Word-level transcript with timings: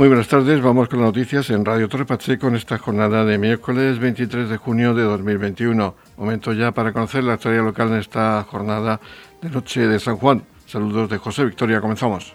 Muy 0.00 0.08
buenas 0.08 0.28
tardes, 0.28 0.62
vamos 0.62 0.88
con 0.88 1.00
las 1.00 1.08
noticias 1.08 1.50
en 1.50 1.62
Radio 1.62 1.86
Torre 1.86 2.06
Pacheco 2.06 2.48
en 2.48 2.56
esta 2.56 2.78
jornada 2.78 3.22
de 3.26 3.36
miércoles 3.36 3.98
23 3.98 4.48
de 4.48 4.56
junio 4.56 4.94
de 4.94 5.02
2021. 5.02 5.94
Momento 6.16 6.54
ya 6.54 6.72
para 6.72 6.94
conocer 6.94 7.22
la 7.22 7.34
actualidad 7.34 7.64
local 7.64 7.88
en 7.88 7.96
esta 7.96 8.42
jornada 8.44 8.98
de 9.42 9.50
noche 9.50 9.86
de 9.86 10.00
San 10.00 10.16
Juan. 10.16 10.42
Saludos 10.64 11.10
de 11.10 11.18
José 11.18 11.44
Victoria, 11.44 11.82
comenzamos. 11.82 12.34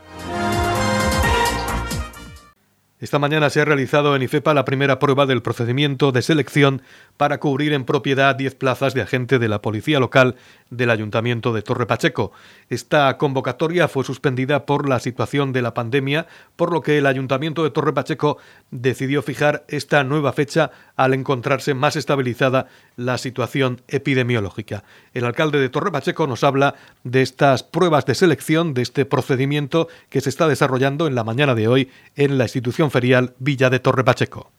Esta 3.02 3.20
mañana 3.20 3.50
se 3.50 3.60
ha 3.60 3.66
realizado 3.66 4.16
en 4.16 4.22
IFEPA 4.22 4.54
la 4.54 4.64
primera 4.64 5.00
prueba 5.00 5.26
del 5.26 5.42
procedimiento 5.42 6.14
de 6.14 6.22
selección 6.22 6.82
para 7.18 7.42
cubrir 7.42 7.74
en 7.74 7.84
propiedad 7.84 8.34
10 8.36 8.56
plazas 8.56 8.94
de 8.94 9.02
agente 9.02 9.38
de 9.38 9.50
la 9.50 9.62
policía 9.62 10.00
local 10.00 10.38
del 10.70 10.90
Ayuntamiento 10.90 11.52
de 11.52 11.62
Torre 11.62 11.88
Pacheco. 11.88 12.32
Esta 12.70 13.18
convocatoria 13.18 13.90
fue 13.90 14.06
suspendida 14.06 14.66
por 14.66 14.88
la 14.88 15.00
situación 15.00 15.52
de 15.52 15.62
la 15.62 15.74
pandemia, 15.74 16.28
por 16.56 16.72
lo 16.72 16.80
que 16.80 16.98
el 16.98 17.06
Ayuntamiento 17.06 17.66
de 17.66 17.72
Torre 17.72 17.92
Pacheco 17.92 18.38
decidió 18.72 19.22
fijar 19.22 19.66
esta 19.68 20.06
nueva 20.06 20.32
fecha 20.32 20.72
al 20.96 21.14
encontrarse 21.14 21.74
más 21.74 21.98
estabilizada 21.98 22.68
la 22.96 23.18
situación 23.18 23.82
epidemiológica. 23.88 24.84
El 25.14 25.26
alcalde 25.26 25.60
de 25.60 25.70
Torre 25.70 25.92
Pacheco 25.92 26.28
nos 26.28 26.44
habla 26.44 26.76
de 27.04 27.22
estas 27.22 27.64
pruebas 27.64 28.06
de 28.06 28.16
selección, 28.16 28.74
de 28.74 28.82
este 28.82 29.06
procedimiento 29.06 29.88
que 30.10 30.22
se 30.22 30.30
está 30.30 30.48
desarrollando 30.48 31.08
en 31.08 31.16
la 31.16 31.24
mañana 31.24 31.56
de 31.56 31.68
hoy 31.68 31.90
en 32.16 32.38
la 32.38 32.46
institución 32.46 32.92
ferial 32.92 33.34
Villa 33.40 33.70
de 33.70 33.80
Torre 33.80 34.04
Pacheco. 34.04 34.52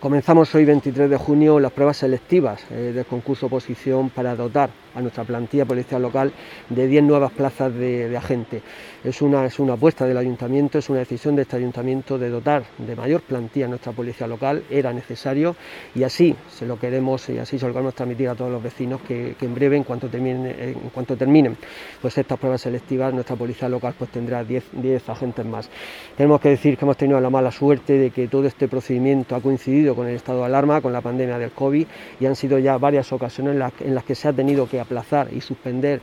Comenzamos 0.00 0.54
hoy 0.54 0.64
23 0.64 1.10
de 1.10 1.16
junio 1.16 1.58
las 1.58 1.72
pruebas 1.72 1.96
selectivas 1.96 2.62
eh, 2.70 2.92
del 2.94 3.04
concurso 3.04 3.46
oposición 3.46 4.10
para 4.10 4.36
dotar 4.36 4.70
a 4.94 5.00
nuestra 5.00 5.24
plantilla 5.24 5.64
policial 5.64 6.00
local 6.00 6.32
de 6.68 6.86
10 6.86 7.02
nuevas 7.02 7.32
plazas 7.32 7.74
de, 7.74 8.16
agente. 8.16 8.62
Es 9.04 9.22
una, 9.22 9.46
es 9.46 9.58
una 9.60 9.74
apuesta 9.74 10.06
del 10.06 10.16
ayuntamiento, 10.16 10.78
es 10.78 10.90
una 10.90 10.98
decisión 10.98 11.36
de 11.36 11.42
este 11.42 11.56
ayuntamiento 11.56 12.18
de 12.18 12.30
dotar 12.30 12.64
de 12.78 12.96
mayor 12.96 13.22
plantilla 13.22 13.66
a 13.66 13.68
nuestra 13.68 13.92
policía 13.92 14.26
local, 14.26 14.64
era 14.68 14.92
necesario 14.92 15.54
y 15.94 16.02
así 16.02 16.34
se 16.50 16.66
lo 16.66 16.78
queremos 16.78 17.28
y 17.28 17.38
así 17.38 17.58
se 17.58 17.66
lo 17.66 17.72
queremos 17.72 17.94
transmitir 17.94 18.28
a 18.28 18.34
todos 18.34 18.50
los 18.50 18.62
vecinos 18.62 19.00
que, 19.02 19.36
en 19.40 19.54
breve, 19.54 19.76
en 19.76 19.84
cuanto, 19.84 20.08
terminen, 20.08 20.46
en 20.46 20.90
cuanto 20.90 21.16
terminen 21.16 21.56
pues 22.02 22.18
estas 22.18 22.38
pruebas 22.38 22.60
selectivas, 22.60 23.14
nuestra 23.14 23.36
policía 23.36 23.68
local 23.68 23.94
pues 23.96 24.10
tendrá 24.10 24.42
10, 24.42 24.64
10 24.72 25.08
agentes 25.08 25.46
más. 25.46 25.70
Tenemos 26.16 26.40
que 26.40 26.50
decir 26.50 26.76
que 26.76 26.84
hemos 26.84 26.96
tenido 26.96 27.20
la 27.20 27.30
mala 27.30 27.52
suerte 27.52 27.92
de 27.94 28.10
que 28.10 28.26
todo 28.26 28.46
este 28.46 28.66
procedimiento 28.66 29.36
ha 29.36 29.40
coincidido 29.40 29.94
con 29.94 30.08
el 30.08 30.16
estado 30.16 30.40
de 30.40 30.46
alarma, 30.46 30.80
con 30.80 30.92
la 30.92 31.00
pandemia 31.00 31.38
del 31.38 31.52
COVID 31.52 31.86
y 32.20 32.26
han 32.26 32.34
sido 32.34 32.58
ya 32.58 32.76
varias 32.78 33.12
ocasiones 33.12 33.54
en 33.80 33.94
las 33.94 34.04
que 34.04 34.14
se 34.14 34.28
ha 34.28 34.32
tenido 34.32 34.68
que 34.68 34.80
aplazar 34.80 35.28
y 35.32 35.40
suspender 35.40 36.00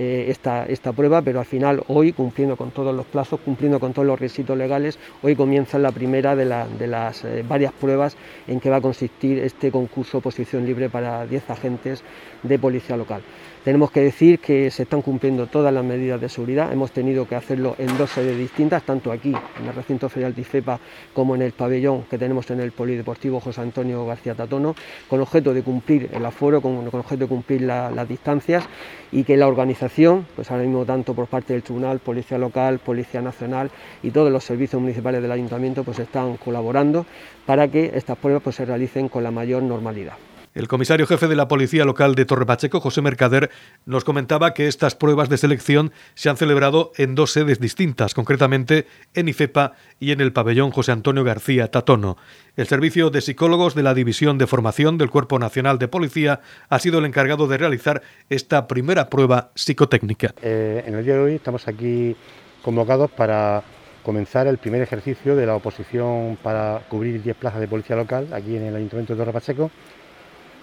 eh, 0.00 0.26
esta, 0.28 0.64
esta, 0.66 0.92
prueba, 0.92 1.22
pero 1.22 1.40
al 1.40 1.44
final 1.44 1.82
hoy, 1.88 2.12
cumpliendo 2.12 2.56
con 2.56 2.70
todos 2.70 2.94
los 2.94 3.04
plazos, 3.04 3.40
cumpliendo 3.40 3.80
con 3.80 3.92
todos 3.92 4.06
los 4.06 4.20
requisitos 4.20 4.56
legales, 4.56 4.96
hoy 5.22 5.34
comienza 5.34 5.76
la 5.76 5.90
primera 5.90 6.36
de, 6.36 6.44
las 6.44 7.24
eh, 7.24 7.44
varias 7.46 7.72
pruebas 7.72 8.16
en 8.46 8.60
que 8.60 8.70
va 8.70 8.76
a 8.76 8.80
consistir 8.80 9.40
este 9.40 9.72
concurso 9.72 10.20
posición 10.20 10.64
libre 10.64 10.88
para 10.88 11.26
10 11.26 11.50
agentes 11.50 12.04
de 12.44 12.58
policía 12.60 12.96
local. 12.96 13.22
Tenemos 13.68 13.90
que 13.90 14.00
decir 14.00 14.38
que 14.38 14.70
se 14.70 14.84
están 14.84 15.02
cumpliendo 15.02 15.46
todas 15.46 15.74
las 15.74 15.84
medidas 15.84 16.18
de 16.18 16.30
seguridad, 16.30 16.72
hemos 16.72 16.90
tenido 16.90 17.28
que 17.28 17.34
hacerlo 17.34 17.74
en 17.76 17.98
dos 17.98 18.08
sedes 18.08 18.38
distintas, 18.38 18.82
tanto 18.82 19.12
aquí, 19.12 19.34
en 19.60 19.66
el 19.66 19.74
recinto 19.74 20.08
ferial 20.08 20.34
de 20.34 20.78
como 21.12 21.34
en 21.34 21.42
el 21.42 21.52
pabellón 21.52 22.04
que 22.04 22.16
tenemos 22.16 22.50
en 22.50 22.60
el 22.60 22.72
Polideportivo 22.72 23.40
José 23.40 23.60
Antonio 23.60 24.06
García 24.06 24.34
Tatono, 24.34 24.74
con 25.06 25.20
objeto 25.20 25.52
de 25.52 25.62
cumplir 25.62 26.08
el 26.14 26.24
aforo, 26.24 26.62
con, 26.62 26.78
objeto 26.78 27.24
de 27.24 27.26
cumplir 27.26 27.60
las 27.60 28.08
distancias 28.08 28.64
y 29.12 29.22
que 29.24 29.36
la 29.36 29.46
organización, 29.46 30.26
pues 30.34 30.50
ahora 30.50 30.62
mismo 30.62 30.86
tanto 30.86 31.12
por 31.12 31.26
parte 31.26 31.52
del 31.52 31.62
Tribunal, 31.62 31.98
Policía 31.98 32.38
Local, 32.38 32.78
Policía 32.78 33.20
Nacional 33.20 33.70
y 34.02 34.12
todos 34.12 34.32
los 34.32 34.44
servicios 34.44 34.80
municipales 34.80 35.20
del 35.20 35.32
Ayuntamiento, 35.32 35.84
pues 35.84 35.98
están 35.98 36.38
colaborando 36.38 37.04
para 37.44 37.68
que 37.68 37.90
estas 37.94 38.16
pruebas 38.16 38.42
pues, 38.42 38.56
se 38.56 38.64
realicen 38.64 39.10
con 39.10 39.22
la 39.22 39.30
mayor 39.30 39.62
normalidad. 39.62 40.14
El 40.58 40.66
comisario 40.66 41.06
jefe 41.06 41.28
de 41.28 41.36
la 41.36 41.46
Policía 41.46 41.84
Local 41.84 42.16
de 42.16 42.24
Torre 42.24 42.44
Pacheco, 42.44 42.80
José 42.80 43.00
Mercader, 43.00 43.48
nos 43.86 44.02
comentaba 44.02 44.54
que 44.54 44.66
estas 44.66 44.96
pruebas 44.96 45.28
de 45.28 45.36
selección 45.36 45.92
se 46.14 46.30
han 46.30 46.36
celebrado 46.36 46.90
en 46.96 47.14
dos 47.14 47.30
sedes 47.30 47.60
distintas, 47.60 48.12
concretamente 48.12 48.88
en 49.14 49.28
IFEPA 49.28 49.74
y 50.00 50.10
en 50.10 50.20
el 50.20 50.32
pabellón 50.32 50.72
José 50.72 50.90
Antonio 50.90 51.22
García 51.22 51.70
Tatono. 51.70 52.16
El 52.56 52.66
servicio 52.66 53.10
de 53.10 53.20
psicólogos 53.20 53.76
de 53.76 53.84
la 53.84 53.94
División 53.94 54.36
de 54.36 54.48
Formación 54.48 54.98
del 54.98 55.10
Cuerpo 55.10 55.38
Nacional 55.38 55.78
de 55.78 55.86
Policía 55.86 56.40
ha 56.68 56.80
sido 56.80 56.98
el 56.98 57.04
encargado 57.04 57.46
de 57.46 57.56
realizar 57.56 58.02
esta 58.28 58.66
primera 58.66 59.08
prueba 59.08 59.52
psicotécnica. 59.54 60.34
Eh, 60.42 60.82
en 60.84 60.96
el 60.96 61.04
día 61.04 61.14
de 61.14 61.20
hoy 61.20 61.34
estamos 61.36 61.68
aquí 61.68 62.16
convocados 62.64 63.12
para 63.12 63.62
comenzar 64.02 64.48
el 64.48 64.58
primer 64.58 64.82
ejercicio 64.82 65.36
de 65.36 65.46
la 65.46 65.54
oposición 65.54 66.36
para 66.42 66.82
cubrir 66.88 67.22
10 67.22 67.36
plazas 67.36 67.60
de 67.60 67.68
policía 67.68 67.94
local 67.94 68.26
aquí 68.32 68.56
en 68.56 68.64
el 68.64 68.74
Ayuntamiento 68.74 69.14
de 69.14 69.18
Torre 69.20 69.32
Pacheco 69.32 69.70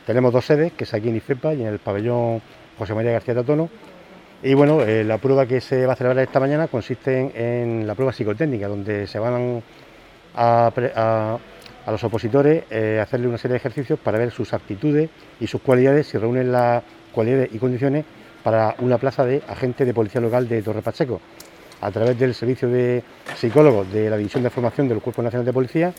tenemos 0.05 0.31
dos 0.31 0.45
sedes, 0.45 0.73
que 0.73 0.83
es 0.83 0.93
aquí 0.93 1.09
en 1.09 1.15
IFEPA 1.17 1.53
y 1.53 1.61
en 1.61 1.67
el 1.67 1.79
pabellón 1.79 2.41
José 2.77 2.93
María 2.93 3.11
García 3.11 3.33
Tatono. 3.33 3.69
Y 4.43 4.53
bueno, 4.53 4.81
eh, 4.81 5.03
la 5.03 5.17
prueba 5.17 5.45
que 5.45 5.59
se 5.61 5.85
va 5.85 5.93
a 5.93 5.95
celebrar 5.95 6.23
esta 6.23 6.39
mañana 6.39 6.67
consiste 6.67 7.31
en, 7.35 7.87
la 7.87 7.95
prueba 7.95 8.13
psicotécnica, 8.13 8.67
donde 8.67 9.07
se 9.07 9.17
van 9.17 9.63
a, 10.35 11.39
los 11.87 12.03
opositores 12.03 12.63
eh, 12.69 12.99
hacerle 13.01 13.27
una 13.27 13.37
serie 13.37 13.53
de 13.53 13.57
ejercicios 13.57 13.99
para 13.99 14.17
ver 14.17 14.31
sus 14.31 14.53
aptitudes 14.53 15.09
y 15.39 15.47
sus 15.47 15.61
cualidades, 15.61 16.07
si 16.07 16.17
reúnen 16.17 16.51
las 16.51 16.83
cualidades 17.11 17.49
y 17.53 17.57
condiciones 17.57 18.05
para 18.43 18.75
una 18.79 18.99
plaza 18.99 19.25
de 19.25 19.41
agente 19.47 19.85
de 19.85 19.93
policía 19.93 20.21
local 20.21 20.47
de 20.47 20.61
Torre 20.61 20.83
Pacheco. 20.83 21.19
A 21.81 21.89
través 21.89 22.17
del 22.19 22.33
servicio 22.35 22.69
de 22.69 23.03
psicólogos 23.35 23.91
de 23.91 24.09
la 24.09 24.17
División 24.17 24.43
de 24.43 24.49
Formación 24.49 24.87
del 24.87 25.01
Cuerpo 25.01 25.23
Nacional 25.23 25.45
de 25.45 25.53
Policía 25.53 25.93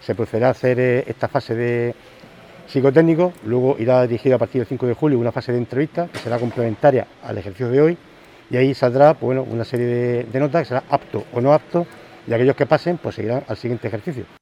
se 0.00 0.14
procederá 0.14 0.48
a 0.48 0.50
hacer 0.50 0.78
eh, 0.78 1.04
esta 1.06 1.28
fase 1.28 1.54
de 1.54 1.94
psicotécnico, 2.68 3.32
luego 3.44 3.76
irá 3.78 4.06
dirigido 4.06 4.36
a 4.36 4.38
partir 4.38 4.60
del 4.60 4.68
5 4.68 4.86
de 4.86 4.94
julio 4.94 5.18
una 5.18 5.32
fase 5.32 5.52
de 5.52 5.58
entrevista 5.58 6.08
que 6.12 6.18
será 6.18 6.38
complementaria 6.38 7.06
al 7.22 7.38
ejercicio 7.38 7.70
de 7.70 7.80
hoy 7.80 7.98
y 8.50 8.56
ahí 8.56 8.74
saldrá 8.74 9.14
pues, 9.14 9.26
bueno, 9.26 9.42
una 9.42 9.64
serie 9.64 9.86
de, 9.86 10.24
de 10.24 10.40
notas 10.40 10.62
que 10.62 10.68
será 10.68 10.84
apto 10.88 11.24
o 11.32 11.40
no 11.40 11.52
apto 11.52 11.86
y 12.26 12.32
aquellos 12.32 12.56
que 12.56 12.66
pasen 12.66 12.98
pues 12.98 13.14
seguirán 13.14 13.42
al 13.48 13.56
siguiente 13.56 13.88
ejercicio. 13.88 14.37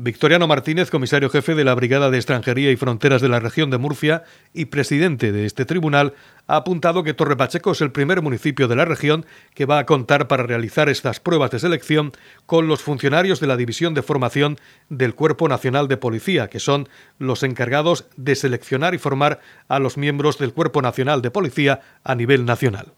Victoriano 0.00 0.46
Martínez, 0.46 0.92
comisario 0.92 1.28
jefe 1.28 1.56
de 1.56 1.64
la 1.64 1.74
Brigada 1.74 2.08
de 2.08 2.18
Extranjería 2.18 2.70
y 2.70 2.76
Fronteras 2.76 3.20
de 3.20 3.28
la 3.28 3.40
región 3.40 3.68
de 3.68 3.78
Murcia 3.78 4.22
y 4.54 4.66
presidente 4.66 5.32
de 5.32 5.44
este 5.44 5.64
tribunal, 5.64 6.14
ha 6.46 6.54
apuntado 6.54 7.02
que 7.02 7.14
Torre 7.14 7.36
Pacheco 7.36 7.72
es 7.72 7.80
el 7.80 7.90
primer 7.90 8.22
municipio 8.22 8.68
de 8.68 8.76
la 8.76 8.84
región 8.84 9.26
que 9.54 9.66
va 9.66 9.80
a 9.80 9.86
contar 9.86 10.28
para 10.28 10.44
realizar 10.44 10.88
estas 10.88 11.18
pruebas 11.18 11.50
de 11.50 11.58
selección 11.58 12.12
con 12.46 12.68
los 12.68 12.80
funcionarios 12.80 13.40
de 13.40 13.48
la 13.48 13.56
División 13.56 13.92
de 13.94 14.02
Formación 14.02 14.56
del 14.88 15.16
Cuerpo 15.16 15.48
Nacional 15.48 15.88
de 15.88 15.96
Policía, 15.96 16.46
que 16.46 16.60
son 16.60 16.88
los 17.18 17.42
encargados 17.42 18.06
de 18.16 18.36
seleccionar 18.36 18.94
y 18.94 18.98
formar 18.98 19.40
a 19.66 19.80
los 19.80 19.96
miembros 19.96 20.38
del 20.38 20.52
Cuerpo 20.52 20.80
Nacional 20.80 21.22
de 21.22 21.32
Policía 21.32 21.80
a 22.04 22.14
nivel 22.14 22.44
nacional. 22.44 22.92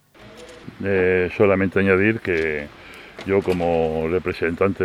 Eh, 0.84 1.30
solamente 1.34 1.80
añadir 1.80 2.20
que 2.20 2.66
yo 3.24 3.40
como 3.40 4.06
representante 4.10 4.84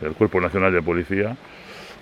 del 0.00 0.12
Cuerpo 0.12 0.40
Nacional 0.40 0.72
de 0.72 0.82
Policía 0.82 1.36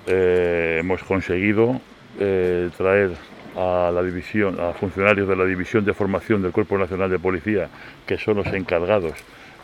eh, 0.06 0.78
hemos 0.80 1.02
conseguido 1.02 1.80
eh, 2.18 2.70
traer 2.76 3.12
a 3.56 3.90
la 3.92 4.02
división, 4.02 4.58
a 4.60 4.72
funcionarios 4.72 5.28
de 5.28 5.36
la 5.36 5.44
división 5.44 5.84
de 5.84 5.94
formación 5.94 6.42
del 6.42 6.52
Cuerpo 6.52 6.76
Nacional 6.76 7.08
de 7.08 7.18
Policía, 7.18 7.68
que 8.06 8.18
son 8.18 8.36
los 8.36 8.46
encargados 8.48 9.14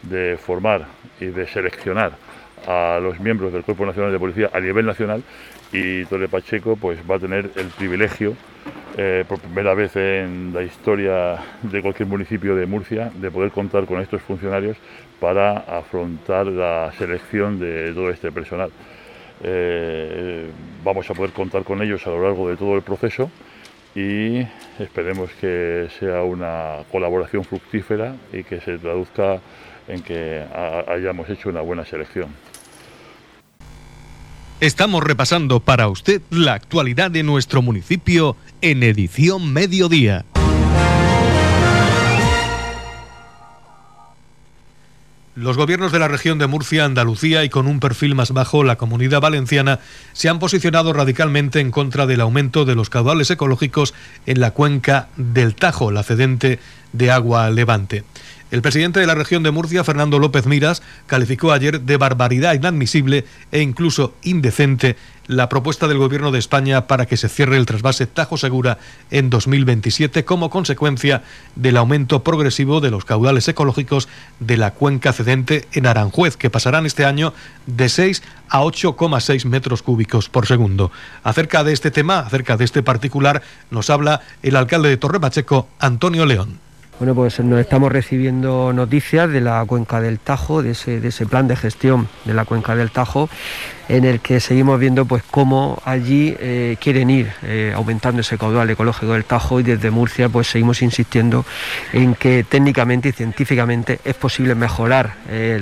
de 0.03 0.39
formar 0.39 0.87
y 1.21 1.27
de 1.27 1.47
seleccionar 1.47 2.13
a 2.67 2.99
los 3.03 3.21
miembros 3.21 3.53
del 3.53 3.63
Cuerpo 3.63 3.85
Nacional 3.87 4.13
de 4.13 4.19
Policía 4.19 4.51
a 4.53 4.61
nivel 4.61 4.87
nacional 4.87 5.23
y 5.73 6.05
Torre 6.07 6.29
Pacheco 6.29 6.77
pues 6.77 6.99
va 7.09 7.17
a 7.17 7.19
tener 7.19 7.51
el 7.57 7.67
privilegio 7.67 8.35
eh, 8.97 9.25
por 9.29 9.39
primera 9.41 9.75
vez 9.75 9.95
en 9.97 10.53
la 10.55 10.63
historia 10.63 11.39
de 11.63 11.83
cualquier 11.83 12.09
municipio 12.09 12.57
de 12.57 12.67
Murcia 12.67 13.11
de 13.15 13.31
poder 13.31 13.51
contar 13.51 13.87
con 13.87 14.01
estos 14.01 14.21
funcionarios 14.23 14.77
para 15.21 15.59
afrontar 15.59 16.47
la 16.47 16.93
selección 16.97 17.61
de 17.61 17.93
todo 17.93 18.11
este 18.11 18.33
personal. 18.33 18.71
Eh, 19.43 20.51
vamos 20.83 21.09
a 21.11 21.15
poder 21.15 21.33
contar 21.33 21.63
con 21.65 21.83
ellos 21.83 22.07
a 22.07 22.11
lo 22.11 22.23
largo 22.23 22.49
de 22.49 22.57
todo 22.57 22.75
el 22.75 22.83
proceso 22.83 23.31
y 23.95 24.41
esperemos 24.79 25.31
que 25.41 25.89
sea 25.99 26.23
una 26.23 26.79
colaboración 26.91 27.45
fructífera 27.45 28.15
y 28.33 28.45
que 28.45 28.61
se 28.61 28.79
traduzca 28.79 29.41
en 29.89 30.03
que 30.03 30.45
hayamos 30.89 31.29
hecho 31.29 31.49
una 31.49 31.61
buena 31.61 31.85
selección. 31.85 32.29
Estamos 34.61 35.03
repasando 35.03 35.61
para 35.61 35.89
usted 35.89 36.21
la 36.29 36.53
actualidad 36.53 37.11
de 37.11 37.23
nuestro 37.23 37.63
municipio 37.63 38.37
en 38.61 38.83
edición 38.83 39.53
mediodía. 39.55 40.27
Los 45.41 45.57
gobiernos 45.57 45.91
de 45.91 45.99
la 45.99 46.07
región 46.07 46.39
de 46.39 46.47
Murcia, 46.47 46.85
Andalucía 46.85 47.45
y 47.45 47.49
con 47.49 47.67
un 47.67 47.81
perfil 47.81 48.15
más 48.15 48.33
bajo 48.33 48.63
la 48.63 48.77
comunidad 48.77 49.23
valenciana 49.23 49.81
se 50.13 50.29
han 50.29 50.39
posicionado 50.39 50.93
radicalmente 50.93 51.61
en 51.61 51.71
contra 51.71 52.05
del 52.05 52.21
aumento 52.21 52.67
de 52.67 52.75
los 52.75 52.91
caudales 52.91 53.31
ecológicos 53.31 53.95
en 54.27 54.39
la 54.41 54.51
cuenca 54.51 55.09
del 55.17 55.55
Tajo, 55.55 55.93
la 55.93 56.03
cedente 56.03 56.59
de 56.93 57.11
agua 57.11 57.51
levante. 57.51 58.05
El 58.51 58.63
presidente 58.63 58.99
de 58.99 59.07
la 59.07 59.15
región 59.15 59.45
de 59.45 59.53
Murcia, 59.53 59.85
Fernando 59.85 60.19
López 60.19 60.47
Miras, 60.47 60.83
calificó 61.07 61.53
ayer 61.53 61.83
de 61.83 61.97
barbaridad 61.97 62.55
inadmisible 62.55 63.25
e 63.53 63.61
incluso 63.61 64.15
indecente 64.23 64.97
la 65.29 65.49
propuesta 65.49 65.87
del 65.87 65.99
Gobierno 65.99 66.33
de 66.33 66.41
España 66.41 66.89
para 66.89 67.07
que 67.07 67.17
se 67.17 67.29
cierre 67.29 67.57
el 67.57 67.67
trasvase 67.67 68.09
Tajo 68.09 68.37
Segura 68.37 68.79
en 69.13 69.31
2027 69.31 70.25
como 70.25 70.51
consecuencia 70.51 71.23
del 71.55 71.77
aumento 71.77 72.25
progresivo 72.25 72.81
de 72.81 72.91
los 72.91 73.05
caudales 73.05 73.47
ecológicos 73.47 74.09
de 74.41 74.57
la 74.57 74.73
cuenca 74.73 75.13
cedente 75.13 75.69
en 75.73 75.87
Aranjuez, 75.87 76.37
que 76.37 76.51
pasarán 76.51 76.87
este 76.87 77.05
año 77.05 77.33
de 77.67 77.89
6 77.89 78.25
a 78.49 78.63
8,6 78.63 79.45
metros 79.45 79.83
cúbicos 79.85 80.29
por 80.29 80.49
segundo. 80.49 80.91
Acerca 81.23 81.63
de 81.63 81.73
este 81.73 81.93
tema, 81.93 82.19
acerca 82.19 82.57
de 82.57 82.65
este 82.65 82.83
particular, 82.83 83.43
nos 83.71 83.91
habla 83.91 84.23
el 84.43 84.57
alcalde 84.57 84.89
de 84.89 84.97
Torre 84.97 85.21
Pacheco, 85.21 85.69
Antonio 85.79 86.27
León. 86.27 86.59
Bueno, 87.01 87.15
pues 87.15 87.41
nos 87.41 87.59
estamos 87.59 87.91
recibiendo 87.91 88.75
noticias 88.75 89.31
de 89.31 89.41
la 89.41 89.65
cuenca 89.65 90.03
del 90.03 90.19
Tajo, 90.19 90.63
de 90.63 90.73
ese, 90.73 91.27
plan 91.27 91.49
de 91.49 91.57
gestión 91.57 92.09
de 92.27 92.35
la 92.35 92.45
cuenca 92.45 92.77
del 92.77 92.91
Tajo, 92.91 93.31
en 93.91 94.05
el 94.05 94.21
que 94.21 94.39
seguimos 94.39 94.79
viendo 94.79 95.05
pues 95.05 95.25
cómo 95.29 95.83
allí 95.85 96.37
eh, 96.39 96.77
quieren 96.81 97.11
ir 97.11 97.33
eh, 97.43 97.73
aumentando 97.75 98.21
ese 98.21 98.39
caudal 98.39 98.71
ecológico 98.71 99.15
del 99.15 99.25
Tajo 99.25 99.59
y 99.59 99.65
desde 99.65 99.91
Murcia 99.91 100.29
pues 100.29 100.47
seguimos 100.47 100.81
insistiendo 100.81 101.45
en 101.93 102.15
que 102.15 102.45
técnicamente 102.49 103.09
y 103.09 103.13
científicamente 103.13 103.99
es 104.05 104.15
posible 104.15 104.55
mejorar 104.55 105.15
eh, 105.29 105.61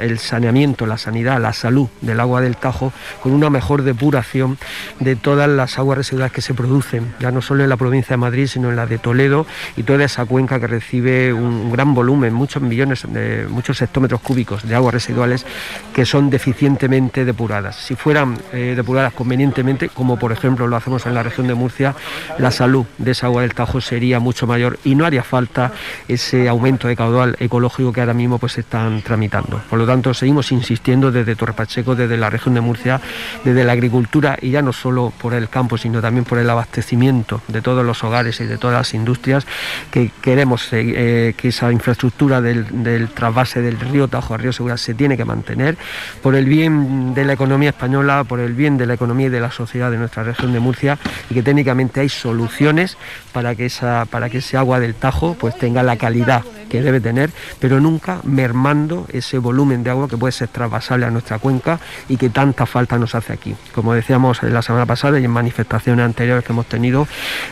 el 0.00 0.18
saneamiento, 0.18 0.84
la 0.84 0.98
sanidad, 0.98 1.40
la 1.40 1.54
salud 1.54 1.88
del 2.02 2.20
agua 2.20 2.42
del 2.42 2.58
Tajo 2.58 2.92
con 3.22 3.32
una 3.32 3.48
mejor 3.48 3.84
depuración 3.84 4.58
de 5.00 5.16
todas 5.16 5.48
las 5.48 5.78
aguas 5.78 5.96
residuales 5.96 6.32
que 6.32 6.42
se 6.42 6.52
producen, 6.52 7.14
ya 7.20 7.30
no 7.30 7.40
solo 7.40 7.62
en 7.64 7.70
la 7.70 7.78
provincia 7.78 8.10
de 8.10 8.18
Madrid, 8.18 8.48
sino 8.48 8.68
en 8.68 8.76
la 8.76 8.84
de 8.84 8.98
Toledo 8.98 9.46
y 9.78 9.84
toda 9.84 10.04
esa 10.04 10.26
cuenca 10.26 10.60
que 10.60 10.66
recibe 10.66 11.32
un 11.32 11.72
gran 11.72 11.94
volumen, 11.94 12.34
muchos 12.34 12.62
millones, 12.62 13.06
muchos 13.48 13.80
hectómetros 13.80 14.20
cúbicos 14.20 14.68
de 14.68 14.74
aguas 14.74 14.92
residuales 14.92 15.46
que 15.94 16.04
son 16.04 16.28
deficientemente 16.28 17.24
depuradas. 17.24 17.61
Si 17.70 17.94
fueran 17.94 18.38
eh, 18.52 18.72
depuradas 18.74 19.12
convenientemente, 19.12 19.88
como 19.88 20.18
por 20.18 20.32
ejemplo 20.32 20.66
lo 20.66 20.76
hacemos 20.76 21.06
en 21.06 21.14
la 21.14 21.22
región 21.22 21.46
de 21.46 21.54
Murcia, 21.54 21.94
la 22.38 22.50
salud 22.50 22.84
de 22.98 23.12
esa 23.12 23.26
agua 23.26 23.42
del 23.42 23.54
Tajo 23.54 23.80
sería 23.80 24.18
mucho 24.18 24.46
mayor 24.46 24.78
y 24.84 24.94
no 24.94 25.04
haría 25.04 25.22
falta 25.22 25.72
ese 26.08 26.48
aumento 26.48 26.88
de 26.88 26.96
caudal 26.96 27.36
ecológico 27.38 27.92
que 27.92 28.00
ahora 28.00 28.14
mismo 28.14 28.38
pues 28.38 28.58
están 28.58 29.02
tramitando. 29.02 29.60
Por 29.70 29.78
lo 29.78 29.86
tanto, 29.86 30.14
seguimos 30.14 30.50
insistiendo 30.50 31.12
desde 31.12 31.36
Torre 31.36 31.52
Pacheco, 31.52 31.94
desde 31.94 32.16
la 32.16 32.30
región 32.30 32.54
de 32.54 32.60
Murcia, 32.60 33.00
desde 33.44 33.64
la 33.64 33.72
agricultura 33.72 34.36
y 34.40 34.50
ya 34.50 34.62
no 34.62 34.72
solo 34.72 35.12
por 35.16 35.34
el 35.34 35.48
campo, 35.48 35.78
sino 35.78 36.00
también 36.00 36.24
por 36.24 36.38
el 36.38 36.48
abastecimiento 36.48 37.42
de 37.48 37.62
todos 37.62 37.84
los 37.84 38.02
hogares 38.04 38.40
y 38.40 38.46
de 38.46 38.58
todas 38.58 38.76
las 38.76 38.94
industrias, 38.94 39.46
que 39.90 40.10
queremos 40.20 40.68
eh, 40.72 41.34
que 41.36 41.48
esa 41.48 41.70
infraestructura 41.70 42.40
del, 42.40 42.82
del 42.82 43.08
trasvase 43.08 43.60
del 43.60 43.78
río 43.78 44.08
Tajo 44.08 44.34
al 44.34 44.40
río 44.40 44.52
Segura 44.52 44.76
se 44.76 44.94
tiene 44.94 45.16
que 45.16 45.24
mantener 45.24 45.76
por 46.22 46.34
el 46.34 46.46
bien 46.46 47.14
de 47.14 47.24
la 47.24 47.34
economía 47.34 47.51
economía 47.52 47.70
española, 47.70 48.24
por 48.24 48.40
el 48.40 48.54
bien 48.54 48.78
de 48.78 48.86
la 48.86 48.94
economía 48.94 49.26
y 49.26 49.28
de 49.28 49.38
la 49.38 49.50
sociedad 49.50 49.90
de 49.90 49.98
nuestra 49.98 50.22
región 50.22 50.54
de 50.54 50.60
Murcia 50.60 50.98
y 51.28 51.34
que 51.34 51.42
técnicamente 51.42 52.00
hay 52.00 52.08
soluciones 52.08 52.96
para 53.30 53.54
que 53.54 53.66
esa 53.66 54.06
para 54.06 54.30
que 54.30 54.38
ese 54.38 54.56
agua 54.56 54.80
del 54.80 54.94
Tajo 54.94 55.36
pues 55.38 55.58
tenga 55.58 55.82
la 55.82 55.98
calidad 55.98 56.42
que 56.72 56.80
debe 56.80 57.02
tener, 57.02 57.30
pero 57.60 57.80
nunca 57.80 58.20
mermando 58.24 59.06
ese 59.12 59.36
volumen 59.36 59.84
de 59.84 59.90
agua 59.90 60.08
que 60.08 60.16
puede 60.16 60.32
ser 60.32 60.48
trasvasable 60.48 61.04
a 61.04 61.10
nuestra 61.10 61.38
cuenca 61.38 61.78
y 62.08 62.16
que 62.16 62.30
tanta 62.30 62.64
falta 62.64 62.96
nos 62.96 63.14
hace 63.14 63.34
aquí. 63.34 63.54
Como 63.74 63.92
decíamos 63.92 64.42
la 64.42 64.62
semana 64.62 64.86
pasada 64.86 65.20
y 65.20 65.24
en 65.26 65.30
manifestaciones 65.30 66.02
anteriores 66.02 66.44
que 66.44 66.52
hemos 66.54 66.64
tenido, 66.64 67.06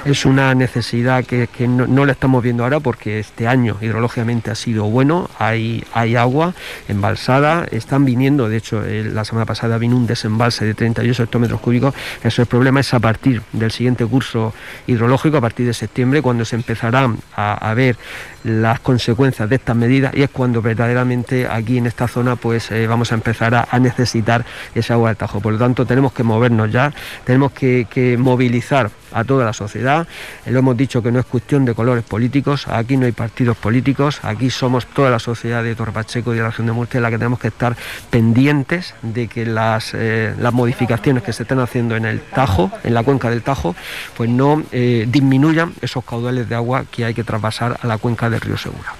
es 0.06 0.25
una 0.25 0.55
necesidad 0.55 1.22
que, 1.22 1.46
no, 1.69 1.87
no, 1.87 2.06
la 2.06 2.12
estamos 2.12 2.43
viendo 2.43 2.62
ahora 2.62 2.81
porque 2.81 3.19
este 3.19 3.46
año 3.46 3.76
hidrológicamente 3.82 4.50
ha 4.50 4.55
sido 4.55 4.84
bueno, 4.84 5.28
hay, 5.38 5.84
hay 5.93 6.16
agua 6.16 6.55
embalsada, 6.88 7.66
están 7.70 8.06
viniendo, 8.06 8.49
de 8.49 8.56
hecho 8.56 8.82
la 8.82 9.26
semana 9.26 9.44
pasada 9.44 9.76
vino 9.76 9.99
un 9.99 10.06
desembalse 10.06 10.64
de 10.64 10.73
38 10.73 11.25
hectómetros 11.25 11.61
cúbicos, 11.61 11.94
eso 12.25 12.40
el 12.40 12.49
problema 12.49 12.81
es 12.81 12.94
a 12.94 13.00
partir 13.00 13.43
del 13.52 13.70
siguiente 13.70 14.06
curso 14.06 14.55
hidrológico, 14.87 15.37
a 15.37 15.43
partir 15.43 15.66
de 15.66 15.75
septiembre, 15.75 16.23
cuando 16.23 16.46
se 16.46 16.56
empezarán 16.56 17.19
a, 17.37 17.75
ver 17.75 17.96
las 18.44 18.81
consecuencias 18.81 19.09
de 19.20 19.56
estas 19.56 19.76
medidas 19.76 20.14
y 20.14 20.22
es 20.22 20.30
cuando 20.30 20.62
verdaderamente 20.62 21.46
aquí 21.46 21.78
en 21.78 21.86
esta 21.86 22.08
zona 22.08 22.36
pues 22.36 22.70
eh, 22.70 22.86
vamos 22.86 23.12
a 23.12 23.14
empezar 23.14 23.54
a, 23.54 23.78
necesitar 23.78 24.44
esa 24.74 24.94
agua 24.94 25.10
de 25.10 25.14
Tajo. 25.16 25.40
Por 25.40 25.54
lo 25.54 25.58
tanto 25.58 25.86
tenemos 25.86 26.12
que 26.12 26.22
movernos 26.22 26.70
ya, 26.70 26.92
tenemos 27.24 27.52
que, 27.52 28.16
movilizar 28.18 28.90
a 29.12 29.24
toda 29.24 29.44
la 29.44 29.52
sociedad. 29.52 30.06
Lo 30.46 30.58
hemos 30.58 30.76
dicho 30.76 31.02
que 31.02 31.10
no 31.10 31.18
es 31.18 31.26
cuestión 31.26 31.64
de 31.64 31.74
colores 31.74 32.04
políticos, 32.04 32.66
aquí 32.68 32.96
no 32.96 33.06
hay 33.06 33.12
partidos 33.12 33.56
políticos, 33.56 34.20
aquí 34.22 34.50
somos 34.50 34.86
toda 34.86 35.10
la 35.10 35.18
sociedad 35.18 35.62
de 35.62 35.74
Torpacheco 35.74 36.32
y 36.32 36.36
de 36.36 36.42
la 36.42 36.48
región 36.50 36.66
de 36.66 36.72
Murcia 36.72 37.00
la 37.00 37.10
que 37.10 37.18
tenemos 37.18 37.40
que 37.40 37.48
estar 37.48 37.76
pendientes 38.10 38.94
de 39.02 39.28
que 39.28 39.46
las, 39.46 39.92
eh, 39.94 40.34
las 40.38 40.52
modificaciones 40.52 41.22
que 41.22 41.32
se 41.32 41.42
están 41.42 41.58
haciendo 41.58 41.96
en 41.96 42.04
el 42.04 42.20
Tajo, 42.20 42.70
en 42.84 42.94
la 42.94 43.02
cuenca 43.02 43.30
del 43.30 43.42
Tajo, 43.42 43.74
pues 44.16 44.30
no 44.30 44.62
eh, 44.72 45.06
disminuyan 45.08 45.74
esos 45.80 46.04
caudales 46.04 46.48
de 46.48 46.54
agua 46.54 46.84
que 46.90 47.04
hay 47.04 47.14
que 47.14 47.24
traspasar 47.24 47.78
a 47.82 47.86
la 47.86 47.98
cuenca 47.98 48.30
del 48.30 48.40
río 48.40 48.56
Segura. 48.56 49.00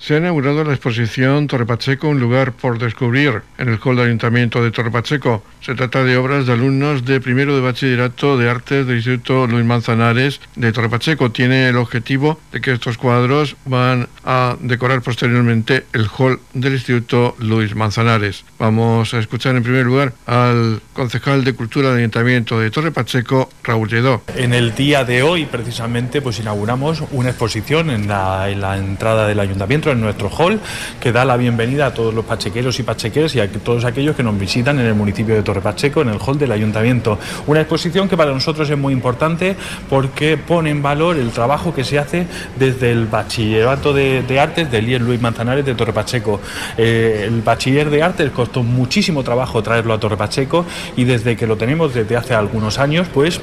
Se 0.00 0.14
ha 0.14 0.16
inaugurado 0.16 0.64
la 0.64 0.72
exposición 0.72 1.46
Torre 1.46 1.66
Pacheco, 1.66 2.08
un 2.08 2.20
lugar 2.20 2.52
por 2.52 2.78
descubrir 2.78 3.42
en 3.58 3.68
el 3.68 3.78
hall 3.84 3.96
del 3.96 4.06
Ayuntamiento 4.06 4.64
de 4.64 4.70
Torre 4.70 4.90
Pacheco. 4.90 5.44
Se 5.60 5.74
trata 5.74 6.02
de 6.04 6.16
obras 6.16 6.46
de 6.46 6.54
alumnos 6.54 7.04
de 7.04 7.20
primero 7.20 7.54
de 7.54 7.60
bachillerato 7.60 8.38
de 8.38 8.48
artes 8.48 8.86
del 8.86 8.96
Instituto 8.96 9.46
Luis 9.46 9.66
Manzanares 9.66 10.40
de 10.56 10.72
Torre 10.72 10.88
Pacheco. 10.88 11.30
Tiene 11.32 11.68
el 11.68 11.76
objetivo 11.76 12.40
de 12.50 12.62
que 12.62 12.72
estos 12.72 12.96
cuadros 12.96 13.56
van 13.66 14.08
a 14.24 14.56
decorar 14.60 15.02
posteriormente 15.02 15.84
el 15.92 16.08
hall 16.08 16.40
del 16.54 16.72
Instituto 16.72 17.36
Luis 17.38 17.76
Manzanares. 17.76 18.46
Vamos 18.58 19.12
a 19.12 19.18
escuchar 19.18 19.54
en 19.54 19.62
primer 19.62 19.84
lugar 19.84 20.14
al 20.24 20.80
concejal 20.94 21.44
de 21.44 21.52
Cultura 21.52 21.90
del 21.90 21.98
Ayuntamiento 21.98 22.58
de 22.58 22.70
Torre 22.70 22.90
Pacheco, 22.90 23.50
Raúl 23.62 23.90
Lledó. 23.90 24.22
En 24.34 24.54
el 24.54 24.74
día 24.74 25.04
de 25.04 25.22
hoy, 25.22 25.44
precisamente, 25.44 26.22
pues 26.22 26.40
inauguramos 26.40 27.02
una 27.12 27.28
exposición 27.28 27.90
en 27.90 28.00
en 28.00 28.60
la 28.60 28.78
entrada 28.78 29.28
del 29.28 29.38
Ayuntamiento 29.38 29.89
en 29.92 30.00
nuestro 30.00 30.28
hall, 30.28 30.60
que 31.00 31.12
da 31.12 31.24
la 31.24 31.36
bienvenida 31.36 31.86
a 31.86 31.94
todos 31.94 32.14
los 32.14 32.24
pachequeros 32.24 32.78
y 32.78 32.82
pachequeras 32.82 33.34
y 33.34 33.40
a 33.40 33.50
todos 33.50 33.84
aquellos 33.84 34.16
que 34.16 34.22
nos 34.22 34.38
visitan 34.38 34.78
en 34.78 34.86
el 34.86 34.94
municipio 34.94 35.34
de 35.34 35.42
Torre 35.42 35.60
Pacheco, 35.60 36.02
en 36.02 36.08
el 36.08 36.18
hall 36.18 36.38
del 36.38 36.52
ayuntamiento. 36.52 37.18
Una 37.46 37.60
exposición 37.60 38.08
que 38.08 38.16
para 38.16 38.32
nosotros 38.32 38.68
es 38.68 38.78
muy 38.78 38.92
importante 38.92 39.56
porque 39.88 40.36
pone 40.36 40.70
en 40.70 40.82
valor 40.82 41.16
el 41.16 41.30
trabajo 41.30 41.74
que 41.74 41.84
se 41.84 41.98
hace 41.98 42.26
desde 42.58 42.92
el 42.92 43.06
bachillerato 43.06 43.92
de, 43.92 44.40
artes 44.40 44.70
del 44.70 44.88
IES 44.88 45.00
Luis 45.02 45.20
Manzanares 45.20 45.64
de 45.64 45.74
Torre 45.74 45.92
Pacheco. 45.92 46.40
Eh, 46.76 47.24
el 47.26 47.42
bachiller 47.42 47.90
de 47.90 48.02
artes 48.02 48.30
costó 48.30 48.62
muchísimo 48.62 49.22
trabajo 49.22 49.62
traerlo 49.62 49.94
a 49.94 50.00
Torre 50.00 50.16
Pacheco 50.16 50.64
y 50.96 51.04
desde 51.04 51.36
que 51.36 51.46
lo 51.46 51.56
tenemos 51.56 51.94
desde 51.94 52.16
hace 52.16 52.34
algunos 52.34 52.78
años, 52.78 53.08
pues 53.12 53.40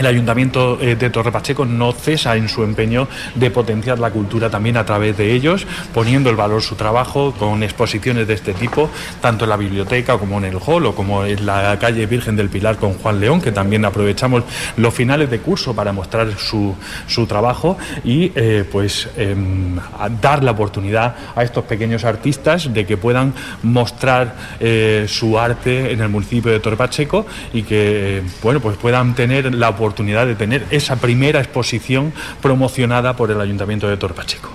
el 0.00 0.06
Ayuntamiento 0.06 0.78
eh, 0.80 0.96
de 0.96 1.10
Torre 1.10 1.30
Pacheco 1.30 1.66
no 1.66 1.92
cesa 1.92 2.34
en 2.34 2.48
su 2.48 2.62
empeño 2.62 3.06
de 3.34 3.50
potenciar 3.50 3.98
la 3.98 4.10
cultura 4.10 4.48
también 4.48 4.78
a 4.78 4.86
través 4.86 5.16
de 5.18 5.32
ellos, 5.34 5.66
poniendo 5.92 6.30
el 6.30 6.36
valor 6.36 6.62
su 6.62 6.74
trabajo 6.74 7.34
con 7.38 7.62
exposiciones 7.62 8.26
de 8.26 8.32
este 8.32 8.54
tipo, 8.54 8.88
tanto 9.20 9.44
en 9.44 9.50
la 9.50 9.58
biblioteca 9.58 10.16
como 10.16 10.38
en 10.38 10.46
el 10.46 10.56
hall 10.56 10.86
o 10.86 10.94
como 10.94 11.26
en 11.26 11.44
la 11.44 11.78
calle 11.78 12.06
Virgen 12.06 12.34
del 12.34 12.48
Pilar 12.48 12.78
con 12.78 12.94
Juan 12.94 13.20
León, 13.20 13.42
que 13.42 13.52
también 13.52 13.84
aprovechamos 13.84 14.44
los 14.78 14.94
finales 14.94 15.30
de 15.30 15.40
curso 15.40 15.74
para 15.74 15.92
mostrar 15.92 16.28
su, 16.38 16.74
trabajo 17.28 17.76
y 18.02 18.32
eh, 18.34 18.64
pues 18.70 19.06
em, 19.18 19.76
dar 20.22 20.42
la 20.42 20.52
oportunidad 20.52 21.14
a 21.36 21.42
estos 21.42 21.64
pequeños 21.64 22.04
artistas 22.04 22.72
de 22.72 22.86
que 22.86 22.96
puedan 22.96 23.34
mostrar 23.62 24.34
eh, 24.58 25.04
su 25.06 25.38
arte 25.38 25.92
en 25.92 26.00
el 26.00 26.08
municipio 26.08 26.50
de 26.50 26.60
Torre 26.60 26.78
Pacheco 26.78 27.26
y 27.52 27.62
que 27.62 28.22
bueno 28.42 28.60
pues 28.60 28.78
puedan 28.78 29.14
tener 29.14 29.54
la 29.54 29.68
oportunidad 29.68 29.89
oportunidad 29.90 30.26
de 30.26 30.36
tener 30.36 30.64
esa 30.70 30.96
primera 30.96 31.40
exposición 31.40 32.12
promocionada 32.40 33.16
por 33.16 33.32
el 33.32 33.40
Ayuntamiento 33.40 33.88
de 33.88 33.96
Torpacheco. 33.96 34.48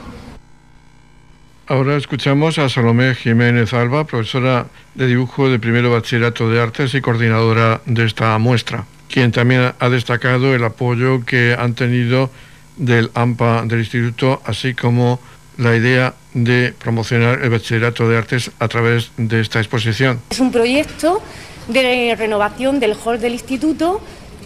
Ahora 1.67 1.97
escuchamos 1.97 2.57
a 2.57 2.69
Salomé 2.69 3.15
Jiménez 3.15 3.73
Alba, 3.73 4.05
profesora 4.05 4.67
de 4.93 5.07
dibujo 5.07 5.49
de 5.49 5.59
primero 5.59 5.91
bachillerato 5.91 6.49
de 6.49 6.61
artes 6.61 6.93
y 6.93 7.01
coordinadora 7.01 7.81
de 7.85 8.05
esta 8.05 8.37
muestra, 8.37 8.85
quien 9.09 9.33
también 9.33 9.73
ha 9.77 9.89
destacado 9.89 10.55
el 10.55 10.63
apoyo 10.63 11.25
que 11.25 11.53
han 11.57 11.73
tenido 11.73 12.29
del 12.77 13.11
AMPA 13.13 13.65
del 13.65 13.79
Instituto, 13.79 14.41
así 14.45 14.73
como 14.73 15.19
la 15.57 15.75
idea 15.75 16.13
de 16.33 16.73
promocionar 16.77 17.41
el 17.41 17.49
bachillerato 17.49 18.07
de 18.07 18.17
artes 18.17 18.51
a 18.59 18.67
través 18.67 19.11
de 19.17 19.41
esta 19.41 19.59
exposición. 19.59 20.21
Es 20.29 20.39
un 20.39 20.51
proyecto 20.51 21.21
de 21.67 22.15
renovación 22.15 22.79
del 22.79 22.93
hall 22.93 23.19
del 23.19 23.33
instituto 23.33 24.01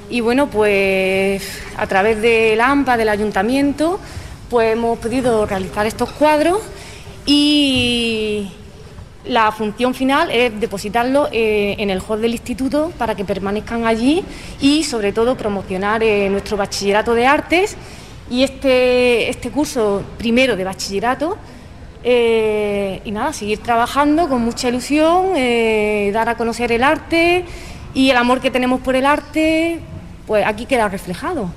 y 0.10 0.22
bueno, 0.22 0.50
pues 0.50 1.62
a 1.78 1.88
través 1.88 2.22
del 2.22 2.60
AMPA, 2.60 2.98
del 2.98 3.10
ayuntamiento, 3.10 4.00
pues 4.50 4.74
hemos 4.74 4.98
podido 5.00 5.46
realizar 5.46 5.86
estos 5.86 6.12
cuadros 6.12 6.62
y, 7.26 8.52
la 9.26 9.52
función 9.52 9.94
final 9.94 10.32
es 10.32 10.60
depositarlo 10.60 11.28
eh, 11.32 11.76
en 11.78 11.90
el 11.90 12.02
hall 12.02 12.22
del 12.22 12.32
instituto 12.32 12.92
para 12.98 13.16
que 13.16 13.26
permanezcan 13.26 13.86
allí 13.86 14.24
y 14.62 14.84
sobre 14.84 15.12
todo 15.12 15.36
promocionar 15.36 16.02
eh, 16.02 16.30
nuestro 16.30 16.58
bachillerato 16.58 17.14
de 17.14 17.28
artes. 17.28 17.76
Y 18.32 18.44
este, 18.44 19.30
este 19.30 19.50
curso 19.50 20.04
primero 20.18 20.56
de 20.56 20.64
bachillerato 20.64 21.38
eh, 22.04 23.02
y 23.04 23.12
nada, 23.12 23.34
seguir 23.34 23.60
trabajando 23.60 24.30
con 24.30 24.42
mucha 24.42 24.70
ilusión, 24.70 25.34
dar 26.14 26.30
a 26.30 26.36
conocer 26.36 26.72
el 26.72 26.84
arte 26.84 27.44
y 27.94 28.10
el 28.12 28.18
amor 28.18 28.40
que 28.40 28.52
tenemos 28.52 28.80
por 28.82 28.96
el 28.96 29.06
arte, 29.06 29.80
pues 30.30 30.46
aquí 30.46 30.68
queda 30.68 30.88
reflejado. 30.88 31.52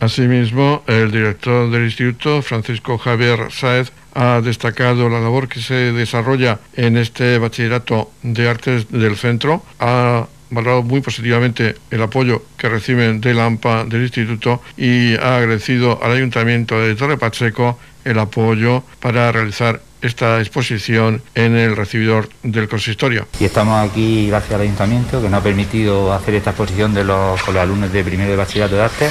Asimismo, 0.00 0.82
el 0.86 1.12
director 1.12 1.70
del 1.70 1.84
instituto, 1.84 2.40
Francisco 2.40 2.96
Javier 2.96 3.52
Sáez, 3.52 3.92
ha 4.14 4.40
destacado 4.40 5.10
la 5.10 5.20
labor 5.20 5.48
que 5.48 5.60
se 5.60 5.92
desarrolla 5.92 6.60
en 6.72 6.96
este 6.96 7.36
bachillerato 7.36 8.10
de 8.22 8.48
artes 8.48 8.90
del 8.90 9.18
centro. 9.18 9.62
Ha 9.80 10.26
valorado 10.48 10.82
muy 10.82 11.02
positivamente 11.02 11.76
el 11.90 12.00
apoyo 12.00 12.42
que 12.56 12.70
reciben 12.70 13.20
de 13.20 13.34
la 13.34 13.44
AMPA 13.44 13.84
del 13.84 14.04
instituto 14.04 14.62
y 14.78 15.14
ha 15.16 15.36
agradecido 15.36 16.02
al 16.02 16.12
ayuntamiento 16.12 16.80
de 16.80 16.94
Torre 16.94 17.18
Pacheco 17.18 17.78
el 18.06 18.18
apoyo 18.18 18.82
para 18.98 19.30
realizar 19.30 19.82
esta 20.02 20.40
exposición 20.40 21.22
en 21.34 21.56
el 21.56 21.76
recibidor 21.76 22.28
del 22.42 22.68
consistorio. 22.68 23.26
Y 23.40 23.44
estamos 23.44 23.88
aquí 23.88 24.28
gracias 24.28 24.54
al 24.54 24.62
ayuntamiento 24.62 25.22
que 25.22 25.28
nos 25.28 25.40
ha 25.40 25.42
permitido 25.42 26.12
hacer 26.12 26.34
esta 26.34 26.50
exposición 26.50 26.92
de 26.92 27.04
los, 27.04 27.40
con 27.42 27.54
los 27.54 27.62
alumnos 27.62 27.92
de 27.92 28.04
primero 28.04 28.30
de 28.30 28.36
bachillerato 28.36 28.74
de 28.74 28.82
arte 28.82 29.10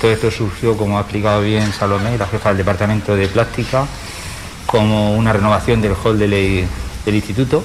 todo 0.00 0.12
esto 0.12 0.30
surgió, 0.30 0.76
como 0.76 0.96
ha 0.96 1.00
explicado 1.00 1.42
bien 1.42 1.72
Salomé, 1.72 2.16
la 2.16 2.26
jefa 2.26 2.50
del 2.50 2.58
departamento 2.58 3.16
de 3.16 3.26
plástica, 3.26 3.84
como 4.64 5.14
una 5.14 5.32
renovación 5.32 5.80
del 5.80 5.94
hall 5.94 6.18
del, 6.18 6.68
instituto. 7.06 7.64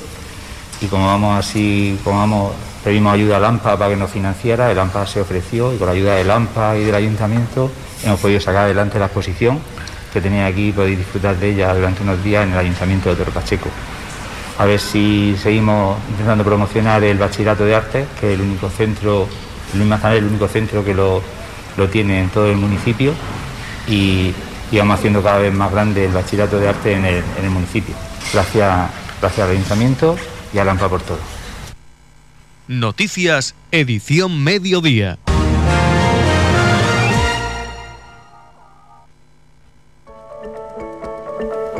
Y 0.81 0.87
como 0.87 1.05
vamos 1.05 1.37
así, 1.37 1.99
como 2.03 2.17
vamos, 2.17 2.53
pedimos 2.83 3.13
ayuda 3.13 3.37
al 3.37 3.45
AMPA 3.45 3.77
para 3.77 3.91
que 3.91 3.97
nos 3.97 4.09
financiara, 4.09 4.71
el 4.71 4.79
AMPA 4.79 5.05
se 5.05 5.21
ofreció 5.21 5.73
y 5.73 5.77
con 5.77 5.85
la 5.85 5.93
ayuda 5.93 6.15
del 6.15 6.31
AMPA 6.31 6.77
y 6.77 6.83
del 6.85 6.95
ayuntamiento 6.95 7.71
hemos 8.03 8.19
podido 8.19 8.39
sacar 8.39 8.63
adelante 8.63 8.97
la 8.97 9.05
exposición 9.05 9.59
que 10.13 10.21
tenía 10.21 10.45
aquí 10.45 10.71
podéis 10.71 10.99
disfrutar 10.99 11.35
de 11.37 11.49
ella 11.49 11.73
durante 11.73 12.03
unos 12.03 12.23
días 12.23 12.45
en 12.45 12.53
el 12.53 12.59
ayuntamiento 12.59 13.09
de 13.09 13.15
Torre 13.15 13.31
Pacheco. 13.31 13.69
A 14.59 14.65
ver 14.65 14.79
si 14.79 15.35
seguimos 15.41 15.97
intentando 16.11 16.43
promocionar 16.43 17.03
el 17.03 17.17
bachillerato 17.17 17.65
de 17.65 17.75
arte, 17.75 18.05
que 18.19 18.31
es 18.31 18.39
el 18.39 18.45
único 18.45 18.69
centro, 18.69 19.27
Luis 19.73 19.87
Manzanero 19.87 20.19
el 20.19 20.25
único 20.25 20.47
centro 20.47 20.85
que 20.85 20.93
lo 20.93 21.21
lo 21.77 21.89
tiene 21.89 22.19
en 22.21 22.29
todo 22.29 22.49
el 22.49 22.57
municipio 22.57 23.13
y, 23.87 24.33
vamos 24.71 24.97
haciendo 24.97 25.21
cada 25.21 25.37
vez 25.37 25.53
más 25.53 25.71
grande 25.71 26.05
el 26.05 26.11
bachillerato 26.11 26.59
de 26.59 26.67
arte 26.67 26.93
en 26.93 27.05
el, 27.05 27.49
municipio. 27.49 27.93
Gracias, 28.33 28.89
gracias 29.21 29.45
al 29.45 29.51
ayuntamiento 29.51 30.17
y 30.51 30.57
a 30.57 30.65
Lampa 30.65 30.89
por 30.89 31.01
todo. 31.01 31.19
Noticias, 32.67 33.53
edición 33.71 34.43
mediodía. 34.43 35.19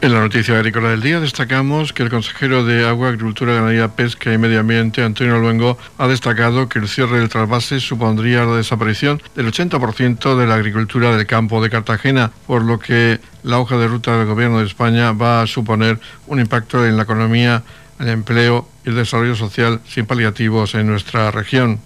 En 0.00 0.12
la 0.12 0.20
noticia 0.20 0.54
agrícola 0.54 0.90
del 0.90 1.00
día 1.00 1.18
destacamos 1.18 1.92
que 1.92 2.04
el 2.04 2.08
consejero 2.08 2.64
de 2.64 2.86
Agua, 2.86 3.08
Agricultura, 3.08 3.54
Ganadería, 3.54 3.88
Pesca 3.88 4.32
y 4.32 4.38
Medio 4.38 4.60
Ambiente, 4.60 5.02
Antonio 5.02 5.38
Luengo, 5.38 5.76
ha 5.98 6.06
destacado 6.06 6.68
que 6.68 6.78
el 6.78 6.86
cierre 6.86 7.18
del 7.18 7.28
trasvase 7.28 7.80
supondría 7.80 8.44
la 8.44 8.54
desaparición 8.54 9.20
del 9.34 9.52
80% 9.52 10.36
de 10.36 10.46
la 10.46 10.54
agricultura 10.54 11.16
del 11.16 11.26
campo 11.26 11.60
de 11.60 11.68
Cartagena, 11.68 12.30
por 12.46 12.62
lo 12.62 12.78
que 12.78 13.18
la 13.42 13.58
hoja 13.58 13.76
de 13.76 13.88
ruta 13.88 14.16
del 14.16 14.28
Gobierno 14.28 14.60
de 14.60 14.66
España 14.66 15.10
va 15.10 15.42
a 15.42 15.48
suponer 15.48 15.98
un 16.28 16.38
impacto 16.38 16.86
en 16.86 16.96
la 16.96 17.02
economía, 17.02 17.64
el 17.98 18.08
empleo 18.08 18.68
y 18.86 18.90
el 18.90 18.94
desarrollo 18.94 19.34
social 19.34 19.80
sin 19.88 20.06
paliativos 20.06 20.76
en 20.76 20.86
nuestra 20.86 21.32
región. 21.32 21.80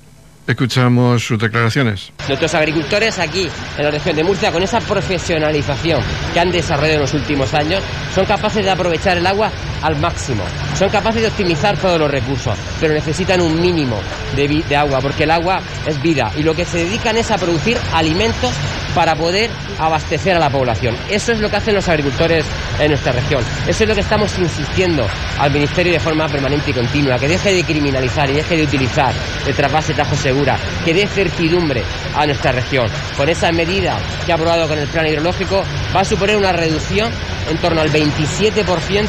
Escuchamos 0.53 1.25
sus 1.25 1.39
declaraciones. 1.39 2.13
Nuestros 2.29 2.55
agricultores 2.55 3.19
aquí, 3.19 3.49
en 3.79 3.85
la 3.85 3.91
región 3.91 4.15
de 4.15 4.23
Murcia, 4.23 4.53
con 4.53 4.63
esa 4.63 4.81
profesionalización 4.81 6.03
que 6.35 6.41
han 6.41 6.53
desarrollado 6.53 6.97
en 6.97 7.01
los 7.01 7.15
últimos 7.15 7.55
años, 7.55 7.83
son 8.15 8.27
capaces 8.27 8.63
de 8.63 8.71
aprovechar 8.71 9.17
el 9.17 9.27
agua 9.27 9.51
al 9.81 9.97
máximo. 9.97 10.43
Son 10.79 10.91
capaces 10.91 11.23
de 11.23 11.29
optimizar 11.29 11.79
todos 11.79 11.99
los 11.99 12.11
recursos, 12.11 12.55
pero 12.79 12.93
necesitan 12.93 13.41
un 13.41 13.59
mínimo 13.59 13.99
de, 14.37 14.77
agua, 14.77 15.01
porque 15.01 15.25
el 15.25 15.31
agua 15.31 15.61
es 15.87 16.01
vida. 16.03 16.31
Y 16.37 16.43
lo 16.43 16.55
que 16.55 16.67
se 16.67 16.85
dedican 16.85 17.17
es 17.17 17.31
a 17.31 17.39
producir 17.39 17.79
alimentos 17.95 18.53
para 18.95 19.17
poder 19.17 19.51
abastecer 19.79 20.37
a 20.37 20.39
la 20.39 20.51
población. 20.51 20.95
Eso 21.09 21.33
es 21.33 21.41
lo 21.41 21.49
que 21.49 21.57
hacen 21.57 21.75
los 21.75 21.89
agricultores 21.89 22.45
en 22.79 22.89
nuestra 22.89 23.13
región. 23.13 23.43
Eso 23.67 23.85
es 23.85 23.89
lo 23.89 23.95
que 23.95 24.03
estamos 24.03 24.39
insistiendo 24.39 25.07
al 25.39 25.51
Ministerio 25.51 25.95
de 25.95 26.01
forma 26.01 26.29
permanente 26.29 26.71
y 26.71 26.75
continua, 26.75 27.19
que 27.19 27.27
deje 27.27 27.55
de 27.55 27.65
criminalizar 27.65 28.29
y 28.29 28.35
deje 28.35 28.57
de 28.59 28.65
utilizar 28.65 29.15
el 29.47 29.55
trasvase 29.55 29.95
Tajo 29.95 30.15
Que 30.85 30.95
dé 30.95 31.07
certidumbre 31.07 31.83
a 32.17 32.27
nuestra 32.27 32.53
región. 32.53 32.89
Con 33.17 33.29
esa 33.29 33.53
medida 33.53 33.99
que 34.27 34.33
ha 34.33 34.35
aprobado 34.35 34.67
con 34.67 34.79
el 34.79 34.89
plan 34.89 35.07
hidrológico 35.07 35.63
va 35.95 36.01
a 36.01 36.05
suponer 36.05 36.37
una 36.37 36.53
reducción 36.53 37.13
en 37.49 37.59
torno 37.59 37.81
al 37.81 37.91
27% 37.91 39.07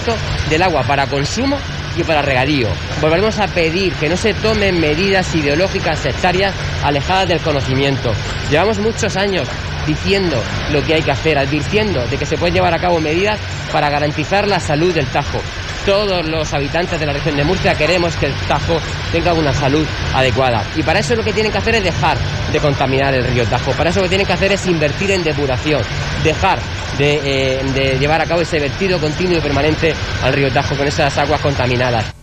del 0.50 0.62
agua 0.62 0.84
para 0.84 1.08
consumo 1.08 1.58
y 1.98 2.04
para 2.04 2.22
regadío. 2.22 2.68
Volveremos 3.02 3.40
a 3.40 3.48
pedir 3.48 3.94
que 3.94 4.10
no 4.10 4.18
se 4.18 4.34
tomen 4.36 4.80
medidas 4.80 5.34
ideológicas 5.36 6.00
sectarias 6.00 6.54
alejadas 6.84 7.28
del 7.28 7.40
conocimiento. 7.40 8.14
Llevamos 8.50 8.80
muchos 8.80 9.16
años 9.16 9.48
diciendo 9.86 10.42
lo 10.72 10.84
que 10.84 10.96
hay 10.96 11.02
que 11.02 11.12
hacer, 11.12 11.38
advirtiendo 11.38 12.06
de 12.08 12.18
que 12.18 12.26
se 12.26 12.38
pueden 12.38 12.56
llevar 12.56 12.74
a 12.74 12.80
cabo 12.80 13.00
medidas 13.00 13.40
para 13.72 13.90
garantizar 13.90 14.48
la 14.48 14.60
salud 14.60 14.94
del 14.94 15.08
Tajo. 15.08 15.42
Todos 15.86 16.26
los 16.26 16.54
habitantes 16.54 16.98
de 16.98 17.06
la 17.06 17.12
región 17.12 17.36
de 17.36 17.44
Murcia 17.44 17.76
queremos 17.76 18.16
que 18.16 18.28
el 18.28 18.34
Tajo 18.48 18.80
tenga 19.12 19.34
una 19.34 19.54
salud 19.54 19.86
adecuada. 20.14 20.64
Y 20.78 20.84
para 20.84 21.00
eso 21.00 21.14
lo 21.16 21.24
que 21.24 21.34
tienen 21.34 21.52
que 21.52 21.58
hacer 21.58 21.76
es 21.76 21.84
dejar 21.84 22.18
de 22.52 22.60
contaminar 22.60 23.14
el 23.14 23.26
río 23.26 23.46
Tajo. 23.46 23.72
Para 23.74 23.90
eso 23.90 24.00
lo 24.00 24.04
que 24.04 24.10
tienen 24.10 24.28
que 24.28 24.34
hacer 24.34 24.54
es 24.54 24.66
invertir 24.66 25.12
en 25.12 25.24
depuración, 25.24 25.82
dejar 26.24 26.60
de, 26.98 27.20
eh, 27.56 27.98
llevar 28.00 28.22
a 28.22 28.26
cabo 28.26 28.42
ese 28.42 28.60
vertido 28.60 28.98
continuo 29.00 29.38
y 29.38 29.42
permanente 29.42 29.94
al 30.24 30.34
río 30.34 30.52
Tajo 30.52 30.76
con 30.76 30.88
esas 30.88 31.18
aguas 31.18 31.42
contaminadas. 31.42 32.23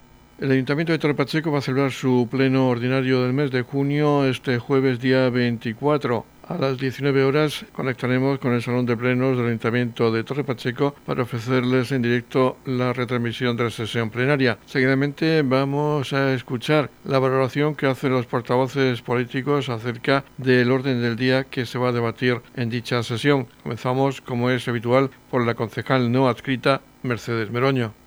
El 0.41 0.49
Ayuntamiento 0.49 0.91
de 0.91 0.97
Torre 0.97 1.13
Pacheco 1.13 1.51
va 1.51 1.59
a 1.59 1.61
celebrar 1.61 1.91
su 1.91 2.27
pleno 2.31 2.67
ordinario 2.67 3.21
del 3.21 3.31
mes 3.31 3.51
de 3.51 3.61
junio 3.61 4.25
este 4.25 4.57
jueves 4.57 4.99
día 4.99 5.29
24. 5.29 6.25
A 6.47 6.57
las 6.57 6.79
19 6.79 7.23
horas 7.23 7.63
conectaremos 7.71 8.39
con 8.39 8.53
el 8.53 8.63
Salón 8.63 8.87
de 8.87 8.97
Plenos 8.97 9.37
del 9.37 9.45
Ayuntamiento 9.45 10.11
de 10.11 10.23
Torre 10.23 10.43
Pacheco 10.43 10.95
para 11.05 11.21
ofrecerles 11.21 11.91
en 11.91 12.01
directo 12.01 12.57
la 12.65 12.91
retransmisión 12.91 13.55
de 13.55 13.65
la 13.65 13.69
sesión 13.69 14.09
plenaria. 14.09 14.57
Seguidamente 14.65 15.43
vamos 15.43 16.11
a 16.11 16.33
escuchar 16.33 16.89
la 17.05 17.19
valoración 17.19 17.75
que 17.75 17.85
hacen 17.85 18.11
los 18.11 18.25
portavoces 18.25 19.03
políticos 19.03 19.69
acerca 19.69 20.25
del 20.39 20.71
orden 20.71 21.03
del 21.03 21.17
día 21.17 21.43
que 21.43 21.67
se 21.67 21.77
va 21.77 21.89
a 21.89 21.93
debatir 21.93 22.41
en 22.55 22.71
dicha 22.71 23.03
sesión. 23.03 23.45
Comenzamos, 23.61 24.21
como 24.21 24.49
es 24.49 24.67
habitual, 24.67 25.11
por 25.29 25.45
la 25.45 25.53
concejal 25.53 26.11
no 26.11 26.27
adscrita 26.27 26.81
Mercedes 27.03 27.51
Meroño. 27.51 28.00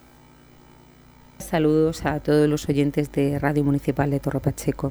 Saludos 1.39 2.07
a 2.07 2.21
todos 2.21 2.49
los 2.49 2.69
oyentes 2.69 3.11
de 3.11 3.39
Radio 3.41 3.65
Municipal 3.65 4.09
de 4.09 4.21
Torre 4.21 4.39
Pacheco. 4.39 4.91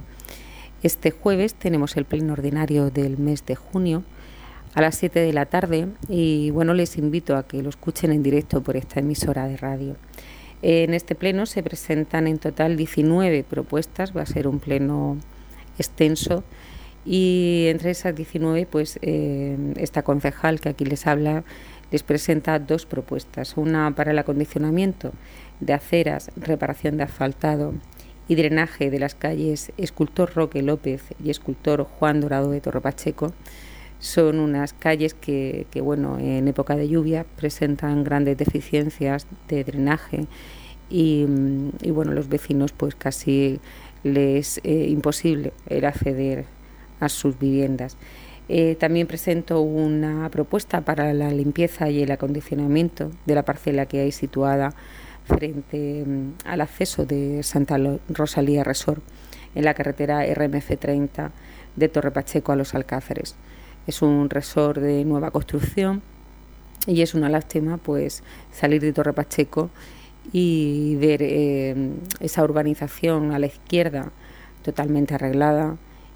Este 0.83 1.09
jueves 1.09 1.55
tenemos 1.55 1.95
el 1.95 2.03
pleno 2.03 2.33
ordinario 2.33 2.89
del 2.89 3.17
mes 3.17 3.45
de 3.45 3.55
junio 3.55 4.03
a 4.73 4.81
las 4.81 4.95
7 4.95 5.21
de 5.21 5.31
la 5.31 5.45
tarde 5.45 5.87
y 6.09 6.51
bueno, 6.51 6.73
les 6.73 6.97
invito 6.97 7.37
a 7.37 7.47
que 7.47 7.63
lo 7.63 7.69
escuchen 7.69 8.11
en 8.11 8.23
directo 8.23 8.61
por 8.61 8.75
esta 8.75 8.99
emisora 8.99 9.47
de 9.47 9.55
radio. 9.55 9.95
En 10.61 10.93
este 10.93 11.15
pleno 11.15 11.45
se 11.45 11.63
presentan 11.63 12.27
en 12.27 12.39
total 12.39 12.75
19 12.75 13.45
propuestas, 13.45 14.15
va 14.15 14.23
a 14.23 14.25
ser 14.25 14.47
un 14.47 14.59
pleno 14.59 15.17
extenso 15.77 16.43
y 17.05 17.67
entre 17.69 17.91
esas 17.91 18.15
19 18.15 18.65
pues 18.65 18.99
eh, 19.01 19.57
esta 19.77 20.03
concejal 20.03 20.59
que 20.59 20.69
aquí 20.69 20.83
les 20.83 21.07
habla 21.07 21.45
les 21.91 22.01
presenta 22.01 22.57
dos 22.57 22.87
propuestas, 22.87 23.55
una 23.55 23.93
para 23.95 24.11
el 24.11 24.19
acondicionamiento 24.19 25.13
de 25.65 25.73
aceras, 25.73 26.31
reparación 26.35 26.97
de 26.97 27.03
asfaltado 27.03 27.73
y 28.27 28.35
drenaje 28.35 28.89
de 28.89 28.99
las 28.99 29.15
calles 29.15 29.71
Escultor 29.77 30.33
Roque 30.33 30.61
López 30.61 31.03
y 31.23 31.29
Escultor 31.29 31.83
Juan 31.83 32.21
Dorado 32.21 32.51
de 32.51 32.61
Torre 32.61 32.81
Pacheco. 32.81 33.33
Son 33.99 34.39
unas 34.39 34.73
calles 34.73 35.13
que, 35.13 35.65
bueno, 35.81 36.19
en 36.19 36.47
época 36.47 36.75
de 36.75 36.89
lluvia 36.89 37.25
presentan 37.37 38.03
grandes 38.03 38.37
deficiencias 38.37 39.27
de 39.47 39.63
drenaje 39.63 40.27
y, 40.89 41.25
bueno, 41.91 42.11
los 42.11 42.27
vecinos 42.27 42.73
pues 42.73 42.95
casi 42.95 43.59
les 44.03 44.57
es 44.57 44.65
eh, 44.65 44.87
imposible 44.89 45.53
el 45.67 45.85
acceder 45.85 46.45
a 46.99 47.07
sus 47.07 47.39
viviendas. 47.39 47.97
Eh, 48.49 48.75
también 48.75 49.07
presento 49.07 49.61
una 49.61 50.29
propuesta 50.29 50.81
para 50.81 51.13
la 51.13 51.31
limpieza 51.31 51.89
y 51.89 52.03
el 52.03 52.11
acondicionamiento 52.11 53.11
de 53.25 53.35
la 53.35 53.43
parcela 53.43 53.85
que 53.85 54.01
hay 54.01 54.11
situada 54.11 54.75
frente 55.25 56.03
mm, 56.05 56.33
al 56.45 56.61
acceso 56.61 57.05
de 57.05 57.43
Santa 57.43 57.77
Rosalía 58.09 58.63
Resort 58.63 59.01
en 59.55 59.65
la 59.65 59.73
carretera 59.73 60.25
RMF 60.25 60.77
30 60.79 61.31
de 61.75 61.89
Torre 61.89 62.11
Pacheco 62.11 62.51
a 62.51 62.55
los 62.55 62.73
Alcáceres. 62.73 63.35
Es 63.87 64.01
un 64.01 64.29
resort 64.29 64.79
de 64.79 65.03
nueva 65.05 65.31
construcción 65.31 66.01
y 66.87 67.01
es 67.01 67.13
una 67.13 67.29
lástima 67.29 67.77
pues 67.77 68.23
salir 68.51 68.81
de 68.81 68.93
Torre 68.93 69.13
Pacheco 69.13 69.69
y 70.31 70.95
ver 70.95 71.21
eh, 71.21 71.75
esa 72.19 72.43
urbanización 72.43 73.31
a 73.31 73.39
la 73.39 73.47
izquierda 73.47 74.11
totalmente 74.63 75.15
arreglada 75.15 75.75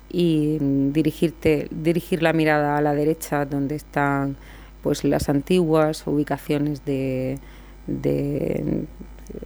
y 0.09 0.57
mm, 0.59 0.93
dirigirte, 0.93 1.67
dirigir 1.71 2.23
la 2.23 2.33
mirada 2.33 2.77
a 2.77 2.81
la 2.81 2.93
derecha 2.93 3.45
donde 3.45 3.75
están 3.75 4.37
pues 4.81 5.03
las 5.03 5.27
antiguas 5.27 6.07
ubicaciones 6.07 6.85
de, 6.85 7.39
de 7.88 8.86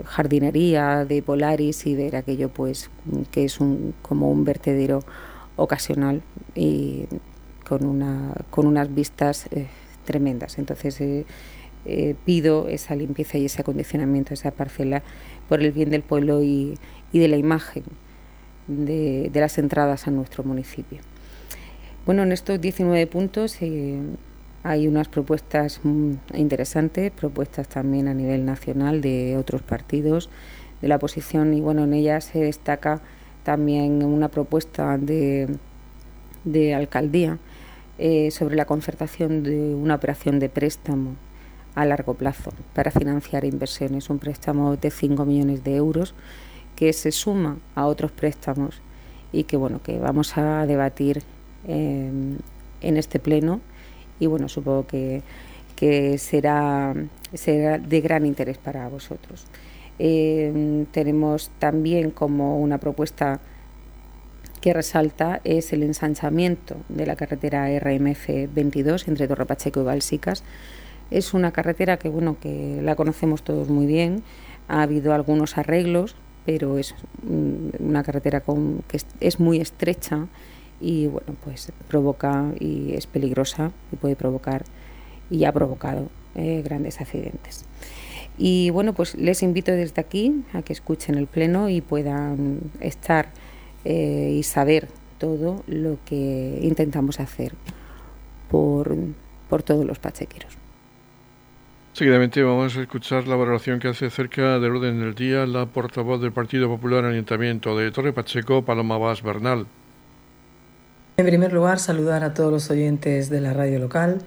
jardinería, 0.05 1.05
de 1.05 1.21
Polaris 1.21 1.86
y 1.86 1.95
ver 1.95 2.15
aquello 2.15 2.50
pues 2.50 2.89
que 3.31 3.45
es 3.45 3.60
un, 3.60 3.93
como 4.01 4.29
un 4.29 4.43
vertedero 4.43 5.03
ocasional 5.55 6.21
y 6.55 7.05
con, 7.67 7.86
una, 7.86 8.33
con 8.50 8.67
unas 8.67 8.93
vistas 8.93 9.48
eh, 9.51 9.67
tremendas. 10.05 10.57
Entonces 10.57 11.00
eh, 11.01 11.25
eh, 11.86 12.15
pido 12.25 12.67
esa 12.67 12.95
limpieza 12.95 13.38
y 13.38 13.45
ese 13.45 13.62
acondicionamiento 13.62 14.29
de 14.29 14.36
esa 14.36 14.51
parcela 14.51 15.03
por 15.50 15.62
el 15.62 15.71
bien 15.71 15.89
del 15.89 16.03
pueblo 16.03 16.43
y, 16.43 16.77
y 17.12 17.19
de 17.19 17.27
la 17.27 17.38
imagen 17.38 17.83
de, 18.67 19.29
de, 19.31 19.39
las 19.39 19.57
entradas 19.57 20.07
a 20.07 20.12
nuestro 20.12 20.43
municipio. 20.43 21.00
Bueno, 22.05 22.24
en 22.24 22.31
estos 22.31 22.62
19 22.62 23.07
puntos 23.07 23.62
hay 24.63 24.87
unas 24.87 25.07
propuestas 25.07 25.81
interesantes, 26.33 27.11
propuestas 27.11 27.67
también 27.67 28.07
a 28.07 28.13
nivel 28.13 28.45
nacional 28.45 29.01
de 29.01 29.37
otros 29.37 29.61
partidos 29.61 30.29
de 30.81 30.87
la 30.87 30.97
oposición 30.97 31.53
y 31.53 31.61
bueno, 31.61 31.83
en 31.83 31.93
ellas 31.93 32.25
se 32.25 32.39
destaca 32.39 33.01
también 33.43 34.03
una 34.03 34.29
propuesta 34.29 34.97
de, 34.97 35.47
de 36.43 36.75
alcaldía 36.75 37.39
eh, 37.97 38.31
sobre 38.31 38.55
la 38.55 38.65
concertación 38.65 39.43
de 39.43 39.73
una 39.75 39.95
operación 39.95 40.39
de 40.39 40.49
préstamo 40.49 41.15
a 41.75 41.85
largo 41.85 42.13
plazo 42.13 42.51
para 42.73 42.91
financiar 42.91 43.45
inversiones, 43.45 44.09
un 44.09 44.19
préstamo 44.19 44.75
de 44.75 44.91
5 44.91 45.25
millones 45.25 45.63
de 45.63 45.75
euros 45.75 46.13
que 46.75 46.93
se 46.93 47.11
suma 47.11 47.57
a 47.75 47.85
otros 47.85 48.11
préstamos 48.11 48.81
y 49.31 49.43
que 49.43 49.57
bueno 49.57 49.81
que 49.81 49.97
vamos 50.00 50.37
a 50.37 50.65
debatir 50.65 51.24
eh, 51.67 52.11
en 52.81 52.97
este 52.97 53.19
pleno 53.19 53.61
y 54.22 54.27
bueno, 54.27 54.48
supongo 54.48 54.86
que, 54.86 55.24
será, 56.20 56.94
será 57.34 57.79
de 57.79 58.01
gran 58.01 58.24
interés 58.27 58.60
para 58.60 58.88
vosotros. 58.88 59.48
Eh, 59.98 60.86
tenemos 60.92 61.50
también 61.57 62.12
como 62.12 62.60
una 62.60 62.77
propuesta 62.77 63.40
que 64.62 64.74
resalta 64.74 65.42
es 65.44 65.74
el 65.74 65.81
ensanchamiento 65.81 66.75
de 66.88 67.07
la 67.07 67.16
carretera 67.16 67.68
RMF 67.79 68.29
22 68.53 69.07
entre 69.07 69.27
Torre 69.27 69.48
Pacheco 69.48 69.81
y 69.81 69.86
Balsicas. 69.86 70.44
Es 71.10 71.34
una 71.34 71.51
carretera 71.51 71.98
que 71.98 72.10
bueno 72.10 72.38
que 72.40 72.79
la 72.84 72.96
conocemos 72.96 73.42
todos 73.42 73.70
muy 73.70 73.88
bien. 73.88 74.22
Ha 74.68 74.84
habido 74.84 75.16
algunos 75.16 75.57
arreglos, 75.57 76.16
pero 76.46 76.77
es 76.77 76.94
una 77.27 78.03
carretera 78.03 78.42
con, 78.42 78.84
que 78.88 79.00
es 79.20 79.40
muy 79.40 79.60
estrecha 79.60 80.27
y 80.81 81.07
bueno, 81.07 81.35
pues 81.44 81.72
provoca 81.87 82.51
y 82.59 82.94
es 82.94 83.07
peligrosa 83.07 83.72
y 83.91 83.96
puede 83.96 84.15
provocar 84.15 84.63
y 85.29 85.46
ha 85.46 85.51
provocado 85.51 86.09
eh, 86.35 86.61
grandes 86.63 87.00
accidentes. 87.00 87.65
Y 88.37 88.70
bueno, 88.72 88.94
pues 88.94 89.15
les 89.15 89.44
invito 89.44 89.72
desde 89.72 90.01
aquí 90.01 90.44
a 90.53 90.61
que 90.61 90.74
escuchen 90.74 91.15
el 91.15 91.27
pleno 91.27 91.70
y 91.70 91.81
puedan 91.81 92.59
estar 92.79 93.29
eh, 93.85 94.35
y 94.37 94.44
saber 94.44 94.87
todo 95.17 95.63
lo 95.67 95.98
que 96.05 96.59
intentamos 96.61 97.20
hacer 97.20 97.53
por, 98.50 98.96
por 99.50 99.61
todos 99.61 99.85
los 99.85 100.00
pachequeros. 100.00 100.57
Seguidamente 101.94 102.41
vamos 102.41 102.77
a 102.77 102.81
escuchar 102.81 103.27
la 103.27 103.35
valoración 103.35 103.79
que 103.79 103.89
hace 103.89 104.09
cerca 104.09 104.59
del 104.59 104.77
orden 104.77 105.00
del 105.01 105.13
día 105.13 105.46
la 105.46 105.65
portavoz 105.65 106.22
del 106.22 106.31
Partido 106.31 106.70
Popular 106.70 107.03
en 107.03 107.11
Ayuntamiento 107.11 107.77
de 107.77 107.91
Torre 107.91 108.13
Pacheco, 108.13 108.63
Paloma 108.63 108.98
Vaz 108.98 109.22
Bernal. 109.22 109.67
En 111.22 111.27
primer 111.27 111.53
lugar, 111.53 111.77
saludar 111.77 112.24
a 112.24 112.34
todos 112.34 112.51
los 112.51 112.72
oyentes 112.72 113.29
de 113.29 113.42
la 113.42 113.53
radio 113.53 113.77
local 113.77 114.24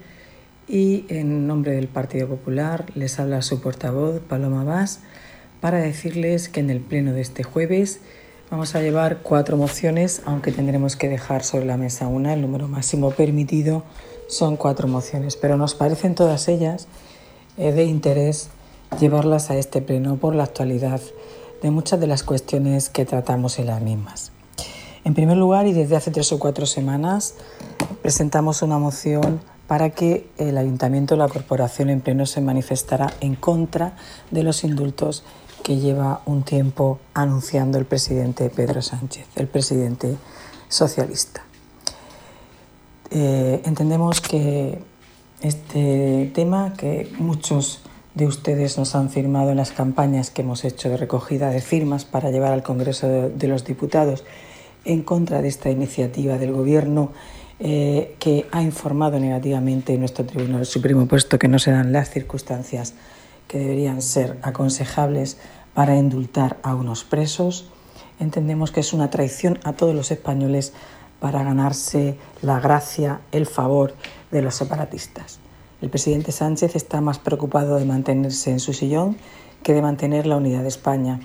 y 0.68 1.06
en 1.08 1.48
nombre 1.48 1.72
del 1.72 1.88
Partido 1.88 2.28
Popular 2.28 2.86
les 2.94 3.18
habla 3.18 3.42
su 3.42 3.60
portavoz, 3.60 4.20
Paloma 4.20 4.62
Vaz, 4.62 5.00
para 5.60 5.78
decirles 5.78 6.48
que 6.48 6.60
en 6.60 6.70
el 6.70 6.78
pleno 6.78 7.12
de 7.12 7.20
este 7.20 7.42
jueves 7.42 7.98
vamos 8.48 8.76
a 8.76 8.80
llevar 8.80 9.22
cuatro 9.24 9.56
mociones, 9.56 10.22
aunque 10.24 10.52
tendremos 10.52 10.94
que 10.94 11.08
dejar 11.08 11.42
sobre 11.42 11.64
la 11.64 11.76
mesa 11.76 12.06
una, 12.06 12.32
el 12.32 12.42
número 12.42 12.68
máximo 12.68 13.10
permitido 13.10 13.82
son 14.28 14.56
cuatro 14.56 14.86
mociones, 14.86 15.34
pero 15.34 15.56
nos 15.56 15.74
parecen 15.74 16.14
todas 16.14 16.46
ellas 16.46 16.86
eh, 17.58 17.72
de 17.72 17.86
interés 17.86 18.50
llevarlas 19.00 19.50
a 19.50 19.56
este 19.56 19.82
pleno 19.82 20.14
por 20.14 20.36
la 20.36 20.44
actualidad 20.44 21.00
de 21.60 21.72
muchas 21.72 21.98
de 21.98 22.06
las 22.06 22.22
cuestiones 22.22 22.88
que 22.88 23.04
tratamos 23.04 23.58
en 23.58 23.66
las 23.66 23.82
mismas. 23.82 24.33
En 25.04 25.12
primer 25.12 25.36
lugar, 25.36 25.66
y 25.66 25.74
desde 25.74 25.96
hace 25.96 26.10
tres 26.10 26.32
o 26.32 26.38
cuatro 26.38 26.64
semanas, 26.64 27.34
presentamos 28.00 28.62
una 28.62 28.78
moción 28.78 29.40
para 29.66 29.90
que 29.90 30.30
el 30.38 30.56
ayuntamiento 30.56 31.14
la 31.16 31.28
corporación 31.28 31.90
en 31.90 32.00
pleno 32.00 32.24
se 32.24 32.40
manifestara 32.40 33.12
en 33.20 33.34
contra 33.34 33.96
de 34.30 34.42
los 34.42 34.64
indultos 34.64 35.22
que 35.62 35.76
lleva 35.76 36.22
un 36.24 36.42
tiempo 36.42 37.00
anunciando 37.12 37.76
el 37.76 37.84
presidente 37.84 38.48
Pedro 38.48 38.80
Sánchez, 38.80 39.26
el 39.36 39.46
presidente 39.46 40.16
socialista. 40.68 41.42
Eh, 43.10 43.60
entendemos 43.64 44.22
que 44.22 44.82
este 45.42 46.30
tema 46.34 46.72
que 46.78 47.12
muchos 47.18 47.82
de 48.14 48.26
ustedes 48.26 48.78
nos 48.78 48.94
han 48.94 49.10
firmado 49.10 49.50
en 49.50 49.58
las 49.58 49.72
campañas 49.72 50.30
que 50.30 50.42
hemos 50.42 50.64
hecho 50.64 50.88
de 50.88 50.96
recogida 50.96 51.50
de 51.50 51.60
firmas 51.60 52.06
para 52.06 52.30
llevar 52.30 52.52
al 52.52 52.62
Congreso 52.62 53.06
de 53.08 53.48
los 53.48 53.64
Diputados 53.64 54.24
en 54.84 55.02
contra 55.02 55.42
de 55.42 55.48
esta 55.48 55.70
iniciativa 55.70 56.38
del 56.38 56.52
Gobierno 56.52 57.12
eh, 57.60 58.16
que 58.18 58.46
ha 58.50 58.62
informado 58.62 59.18
negativamente 59.18 59.96
nuestro 59.96 60.24
Tribunal 60.24 60.66
Supremo, 60.66 61.06
puesto 61.06 61.38
que 61.38 61.48
no 61.48 61.58
se 61.58 61.70
dan 61.70 61.92
las 61.92 62.10
circunstancias 62.10 62.94
que 63.46 63.58
deberían 63.58 64.02
ser 64.02 64.38
aconsejables 64.42 65.38
para 65.72 65.96
indultar 65.96 66.58
a 66.62 66.74
unos 66.74 67.04
presos. 67.04 67.68
Entendemos 68.18 68.72
que 68.72 68.80
es 68.80 68.92
una 68.92 69.10
traición 69.10 69.58
a 69.64 69.74
todos 69.74 69.94
los 69.94 70.10
españoles 70.10 70.72
para 71.20 71.42
ganarse 71.42 72.16
la 72.42 72.60
gracia, 72.60 73.20
el 73.32 73.46
favor 73.46 73.94
de 74.30 74.42
los 74.42 74.54
separatistas. 74.56 75.38
El 75.80 75.90
presidente 75.90 76.32
Sánchez 76.32 76.76
está 76.76 77.00
más 77.00 77.18
preocupado 77.18 77.76
de 77.76 77.84
mantenerse 77.84 78.50
en 78.50 78.60
su 78.60 78.72
sillón 78.72 79.16
que 79.62 79.74
de 79.74 79.82
mantener 79.82 80.26
la 80.26 80.36
unidad 80.36 80.62
de 80.62 80.68
España. 80.68 81.20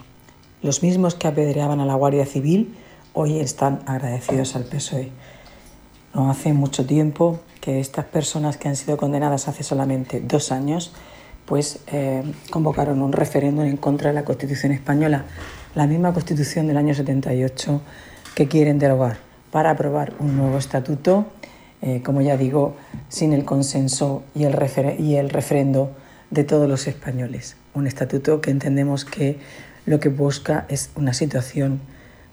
Los 0.62 0.84
mismos 0.84 1.16
que 1.16 1.28
apedreaban 1.28 1.80
a 1.80 1.86
la 1.86 1.96
Guardia 1.96 2.26
Civil 2.26 2.76
hoy 3.14 3.40
están 3.40 3.82
agradecidos 3.86 4.56
al 4.56 4.66
PSOE. 4.66 5.12
No 6.14 6.30
hace 6.30 6.54
mucho 6.54 6.86
tiempo 6.86 7.40
que 7.62 7.80
estas 7.80 8.06
personas 8.06 8.58
que 8.58 8.68
han 8.68 8.76
sido 8.76 8.98
condenadas 8.98 9.48
hace 9.48 9.64
solamente 9.64 10.22
dos 10.22 10.52
años 10.52 10.94
pues 11.50 11.80
eh, 11.88 12.24
convocaron 12.52 13.02
un 13.02 13.12
referéndum 13.12 13.66
en 13.66 13.78
contra 13.78 14.10
de 14.10 14.14
la 14.14 14.24
Constitución 14.24 14.72
española, 14.72 15.26
la 15.74 15.88
misma 15.88 16.14
Constitución 16.14 16.68
del 16.68 16.78
año 16.78 16.94
78 16.94 17.82
que 18.36 18.48
quieren 18.48 18.78
derogar 18.78 19.18
para 19.52 19.72
aprobar 19.72 20.14
un 20.20 20.38
nuevo 20.38 20.60
estatuto, 20.60 21.26
eh, 21.82 22.04
como 22.04 22.22
ya 22.22 22.38
digo, 22.38 22.76
sin 23.08 23.34
el 23.34 23.46
consenso 23.46 24.22
y 24.36 24.44
el, 24.44 24.56
y 25.00 25.16
el 25.16 25.32
referendo 25.32 25.92
de 26.30 26.44
todos 26.44 26.70
los 26.70 26.88
españoles. 26.88 27.58
Un 27.74 27.88
estatuto 27.88 28.42
que 28.42 28.52
entendemos 28.52 29.04
que 29.04 29.40
lo 29.88 30.00
que 30.00 30.10
busca 30.10 30.68
es 30.70 30.92
una 30.96 31.14
situación 31.14 31.82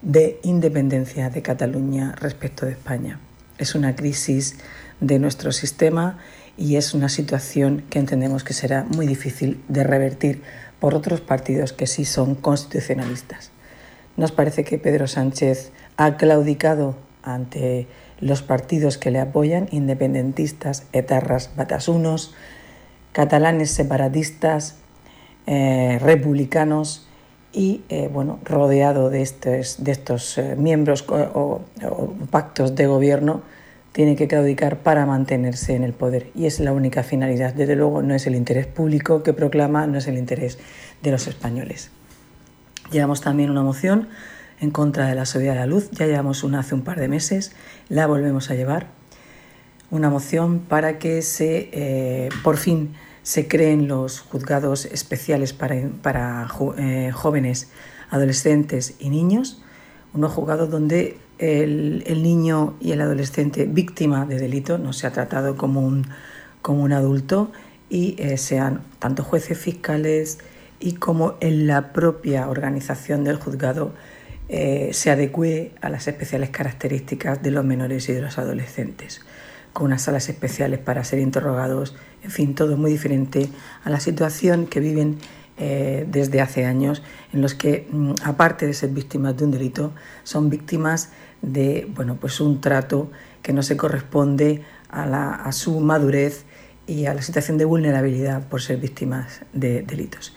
de 0.07 0.39
independencia 0.45 1.31
de 1.31 1.43
Cataluña 1.43 2.15
respecto 2.21 2.65
de 2.65 2.73
España. 2.73 3.19
Es 3.59 3.75
una 3.75 3.97
crisis 3.97 4.57
de 5.01 5.19
nuestro 5.19 5.51
sistema 5.51 6.19
y 6.57 6.77
es 6.77 6.95
una 6.95 7.09
situación 7.09 7.83
que 7.91 7.99
entendemos 7.99 8.45
que 8.45 8.53
será 8.55 8.85
muy 8.85 9.05
difícil 9.05 9.61
de 9.67 9.83
revertir 9.83 10.43
por 10.79 10.95
otros 10.95 11.21
partidos 11.21 11.73
que 11.73 11.89
sí 11.89 12.05
son 12.05 12.37
constitucionalistas. 12.37 13.51
Nos 14.17 14.31
parece 14.31 14.63
que 14.63 14.79
Pedro 14.79 15.09
Sánchez 15.09 15.73
ha 15.97 16.17
claudicado 16.17 16.95
ante 17.25 17.89
los 18.21 18.43
partidos 18.43 18.99
que 18.99 19.11
le 19.11 19.19
apoyan, 19.19 19.67
independentistas, 19.73 20.85
etarras, 20.93 21.51
batasunos, 21.57 22.33
catalanes 23.11 23.73
separatistas, 23.73 24.77
eh, 25.49 25.99
republicanos 26.01 27.06
y 27.53 27.83
eh, 27.89 28.09
bueno, 28.13 28.39
rodeado 28.45 29.11
de 29.11 29.23
estos, 29.23 29.83
de 29.83 29.93
estos 29.93 30.39
eh, 30.39 30.57
miembros 30.57 31.05
o 31.09 31.63
pactos 32.31 32.75
de 32.75 32.87
gobierno 32.87 33.43
tiene 33.97 34.15
que 34.15 34.29
claudicar 34.29 34.81
para 34.81 35.07
mantenerse 35.07 35.75
en 35.75 35.83
el 35.83 35.95
poder. 35.95 36.29
Y 36.35 36.45
es 36.45 36.61
la 36.61 36.75
única 36.75 37.03
finalidad. 37.03 37.55
Desde 37.55 37.77
luego 37.77 38.03
no 38.03 38.15
es 38.15 38.27
el 38.27 38.35
interés 38.35 38.67
público 38.67 39.23
que 39.23 39.33
proclama, 39.33 39.87
no 39.87 39.97
es 39.97 40.07
el 40.07 40.19
interés 40.19 40.59
de 41.03 41.11
los 41.13 41.27
españoles. 41.27 41.91
Llevamos 42.93 43.23
también 43.23 43.49
una 43.49 43.63
moción 43.63 44.09
en 44.61 44.71
contra 44.71 45.07
de 45.07 45.15
la 45.15 45.25
subida 45.25 45.55
de 45.55 45.61
la 45.61 45.67
luz. 45.67 45.91
Ya 45.93 46.05
llevamos 46.05 46.45
una 46.45 46.59
hace 46.59 46.75
un 46.75 46.83
par 46.83 47.01
de 47.01 47.09
meses. 47.09 47.53
La 47.89 48.07
volvemos 48.07 48.51
a 48.51 48.55
llevar. 48.55 48.89
Una 49.91 50.11
moción 50.11 50.59
para 50.59 50.99
que 50.99 51.23
se, 51.23 51.71
eh, 51.73 52.29
por 52.45 52.59
fin 52.59 52.91
se 53.27 53.49
creen 53.49 53.89
los 53.89 54.21
juzgados 54.21 54.85
especiales 54.85 55.53
para, 55.53 55.75
para 56.01 56.47
eh, 56.79 57.11
jóvenes, 57.13 57.73
adolescentes 58.09 58.95
y 59.01 59.11
niños. 59.11 59.61
Unos 60.15 60.33
juzgados 60.33 60.71
donde 60.71 61.19
el, 61.39 62.23
niño 62.23 62.77
y 62.81 62.93
el 62.93 63.01
adolescente 63.01 63.65
víctima 63.65 64.27
de 64.27 64.39
delito 64.39 64.79
no 64.79 64.93
se 64.93 65.09
ha 65.09 65.13
tratado 65.13 65.57
como 65.57 65.81
un, 65.81 66.07
como 66.63 66.85
un 66.85 66.93
adulto 66.93 67.51
y 67.91 68.15
eh, 68.21 68.37
sean 68.37 68.83
tanto 69.01 69.25
jueces 69.25 69.59
fiscales 69.59 70.39
y 70.79 70.93
como 70.93 71.35
en 71.41 71.67
la 71.67 71.93
propia 71.93 72.49
organización 72.49 73.25
del 73.25 73.39
juzgado 73.39 73.93
eh, 74.49 74.91
se 74.93 75.11
adecue 75.11 75.73
a 75.81 75.89
las 75.89 76.07
especiales 76.07 76.51
características 76.51 77.43
de 77.43 77.51
los 77.51 77.65
menores 77.65 78.09
y 78.09 78.13
de 78.13 78.21
los 78.21 78.39
adolescentes, 78.39 79.21
con 79.77 79.89
unas 79.89 80.01
salas 80.01 80.31
especiales 80.31 80.79
para 80.79 81.05
ser 81.05 81.19
interrogados, 81.19 81.95
en 82.23 82.31
fin, 82.31 82.55
todo 82.55 82.79
muy 82.79 82.91
diferente 82.91 83.51
a 83.85 83.91
la 83.91 84.01
situación 84.01 84.67
que 84.67 84.81
viven 84.81 85.19
eh, 85.59 86.07
desde 86.11 86.41
hace 86.41 86.65
años, 86.65 87.03
en 87.35 87.43
los 87.43 87.53
que, 87.53 87.87
mm, 87.91 88.13
aparte 88.25 88.67
de 88.67 88.73
ser 88.73 88.89
víctimas 88.89 89.37
de 89.37 89.45
un 89.45 89.51
delito, 89.51 89.93
son 90.25 90.49
víctimas 90.49 91.11
de 91.43 91.87
bueno, 91.95 92.17
pues 92.19 92.41
un 92.41 92.63
trato 92.63 93.11
que 93.43 93.53
no 93.53 93.63
se 93.63 93.77
corresponde 93.77 94.63
a, 94.89 95.53
su 95.53 95.79
madurez 95.81 96.47
y 96.87 97.05
a 97.05 97.13
la 97.13 97.21
situación 97.21 97.59
de 97.59 97.67
vulnerabilidad 97.67 98.49
por 98.49 98.63
ser 98.63 98.79
víctimas 98.79 99.43
de 99.53 99.83
delitos. 99.83 100.35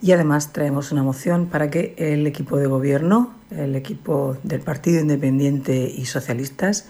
Y 0.00 0.12
además 0.12 0.54
traemos 0.54 0.90
una 0.90 1.02
moción 1.02 1.48
para 1.48 1.68
que 1.68 1.94
el 1.98 2.26
equipo 2.26 2.56
de 2.56 2.66
gobierno, 2.66 3.34
el 3.50 3.76
equipo 3.76 4.38
del 4.42 4.60
Partido 4.60 5.00
Independiente 5.00 5.76
y 5.94 6.06
Socialistas, 6.06 6.88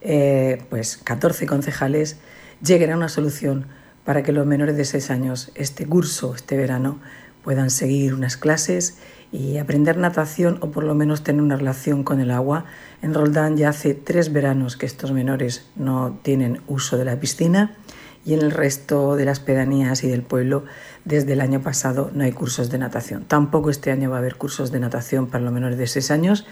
eh, 0.00 0.62
pues 0.70 0.96
14 0.96 1.46
concejales, 1.46 2.18
lleguen 2.62 2.92
a 2.92 2.96
una 2.96 3.08
solución 3.08 3.66
para 4.04 4.22
que 4.22 4.32
los 4.32 4.46
menores 4.46 4.76
de 4.76 4.84
6 4.84 5.10
años 5.10 5.50
este 5.54 5.86
curso, 5.86 6.34
este 6.34 6.56
verano, 6.56 7.00
puedan 7.42 7.70
seguir 7.70 8.14
unas 8.14 8.36
clases 8.36 8.98
y 9.32 9.58
aprender 9.58 9.96
natación 9.98 10.58
o 10.62 10.70
por 10.70 10.84
lo 10.84 10.94
menos 10.94 11.22
tener 11.22 11.42
una 11.42 11.56
relación 11.56 12.04
con 12.04 12.20
el 12.20 12.30
agua. 12.30 12.64
En 13.02 13.14
Roldán 13.14 13.56
ya 13.56 13.68
hace 13.68 13.94
tres 13.94 14.32
veranos 14.32 14.76
que 14.76 14.86
estos 14.86 15.12
menores 15.12 15.66
no 15.76 16.18
tienen 16.22 16.60
uso 16.66 16.96
de 16.96 17.04
la 17.04 17.20
piscina 17.20 17.76
y 18.24 18.34
en 18.34 18.40
el 18.40 18.50
resto 18.50 19.14
de 19.14 19.24
las 19.24 19.38
pedanías 19.38 20.02
y 20.02 20.08
del 20.08 20.22
pueblo 20.22 20.64
desde 21.04 21.34
el 21.34 21.40
año 21.40 21.62
pasado 21.62 22.10
no 22.12 22.24
hay 22.24 22.32
cursos 22.32 22.70
de 22.70 22.78
natación. 22.78 23.24
Tampoco 23.24 23.70
este 23.70 23.92
año 23.92 24.10
va 24.10 24.16
a 24.16 24.18
haber 24.18 24.36
cursos 24.36 24.72
de 24.72 24.80
natación 24.80 25.28
para 25.28 25.44
los 25.44 25.52
menores 25.52 25.78
de 25.78 25.86
6 25.86 26.10
años 26.10 26.46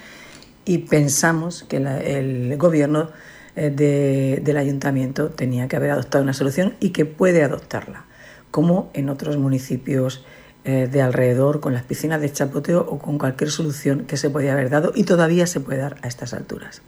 y 0.65 0.79
pensamos 0.79 1.65
que 1.65 1.79
el 1.79 2.57
gobierno 2.57 3.11
eh, 3.57 4.41
del 4.43 4.57
ayuntamiento 4.57 5.31
tenía 5.31 5.69
que 5.69 5.77
haber 5.77 5.91
adoptado 5.91 6.25
una 6.25 6.33
solución 6.33 6.75
y 6.81 6.91
que 6.91 7.05
puede 7.05 7.43
adoptarla, 7.45 8.05
como 8.51 8.91
en 8.95 9.09
otros 9.09 9.37
municipios 9.37 10.25
eh, 10.65 10.89
de 10.91 11.03
alrededor, 11.03 11.61
con 11.61 11.75
las 11.75 11.85
piscinas 11.85 12.21
de 12.21 12.33
chapoteo 12.33 12.81
o 12.81 12.99
con 12.99 13.19
cualquier 13.19 13.51
solución 13.51 14.07
que 14.07 14.17
se 14.17 14.31
podía 14.31 14.55
haber 14.55 14.71
dado 14.71 14.93
y 14.95 15.05
todavía 15.05 15.47
se 15.47 15.61
puede 15.61 15.79
dar 15.79 15.97
a 16.03 16.09
estas 16.09 16.35
alturas. 16.35 16.83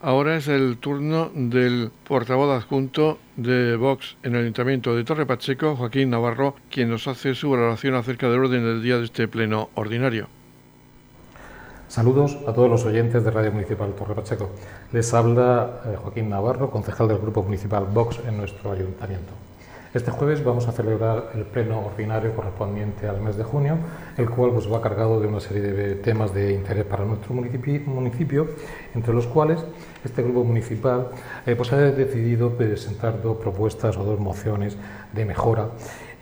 Ahora 0.00 0.36
es 0.36 0.48
el 0.48 0.76
turno 0.76 1.30
del 1.34 1.90
portavoz 2.06 2.54
adjunto 2.54 3.18
de 3.36 3.74
Vox 3.76 4.16
en 4.22 4.34
el 4.34 4.42
Ayuntamiento 4.42 4.94
de 4.94 5.02
Torre 5.02 5.24
Pacheco, 5.24 5.76
Joaquín 5.76 6.10
Navarro, 6.10 6.56
quien 6.70 6.90
nos 6.90 7.08
hace 7.08 7.34
su 7.34 7.50
valoración 7.50 7.94
acerca 7.94 8.28
del 8.28 8.40
orden 8.40 8.64
del 8.64 8.82
día 8.82 8.98
de 8.98 9.04
este 9.04 9.28
pleno 9.28 9.70
ordinario. 9.74 10.28
Saludos 11.94 12.38
a 12.48 12.52
todos 12.52 12.68
los 12.68 12.84
oyentes 12.86 13.22
de 13.22 13.30
Radio 13.30 13.52
Municipal 13.52 13.92
Torre 13.92 14.16
Pacheco. 14.16 14.50
Les 14.90 15.14
habla 15.14 15.80
eh, 15.84 15.96
Joaquín 15.96 16.28
Navarro, 16.28 16.68
concejal 16.68 17.06
del 17.06 17.18
Grupo 17.18 17.44
Municipal 17.44 17.84
Vox 17.84 18.18
en 18.26 18.36
nuestro 18.36 18.72
ayuntamiento. 18.72 19.32
Este 19.94 20.10
jueves 20.10 20.42
vamos 20.42 20.66
a 20.66 20.72
celebrar 20.72 21.30
el 21.36 21.44
pleno 21.44 21.86
ordinario 21.86 22.34
correspondiente 22.34 23.06
al 23.06 23.20
mes 23.20 23.36
de 23.36 23.44
junio, 23.44 23.78
el 24.16 24.28
cual 24.28 24.50
pues, 24.50 24.66
va 24.66 24.82
cargado 24.82 25.20
de 25.20 25.28
una 25.28 25.38
serie 25.38 25.62
de 25.62 25.94
temas 25.94 26.34
de 26.34 26.54
interés 26.54 26.84
para 26.84 27.04
nuestro 27.04 27.32
municipio, 27.32 28.48
entre 28.92 29.14
los 29.14 29.28
cuales 29.28 29.64
este 30.04 30.20
grupo 30.24 30.42
municipal 30.42 31.10
eh, 31.46 31.54
pues, 31.54 31.72
ha 31.72 31.76
decidido 31.76 32.50
presentar 32.56 33.22
dos 33.22 33.36
propuestas 33.36 33.96
o 33.96 34.02
dos 34.02 34.18
mociones 34.18 34.76
de 35.12 35.24
mejora. 35.24 35.68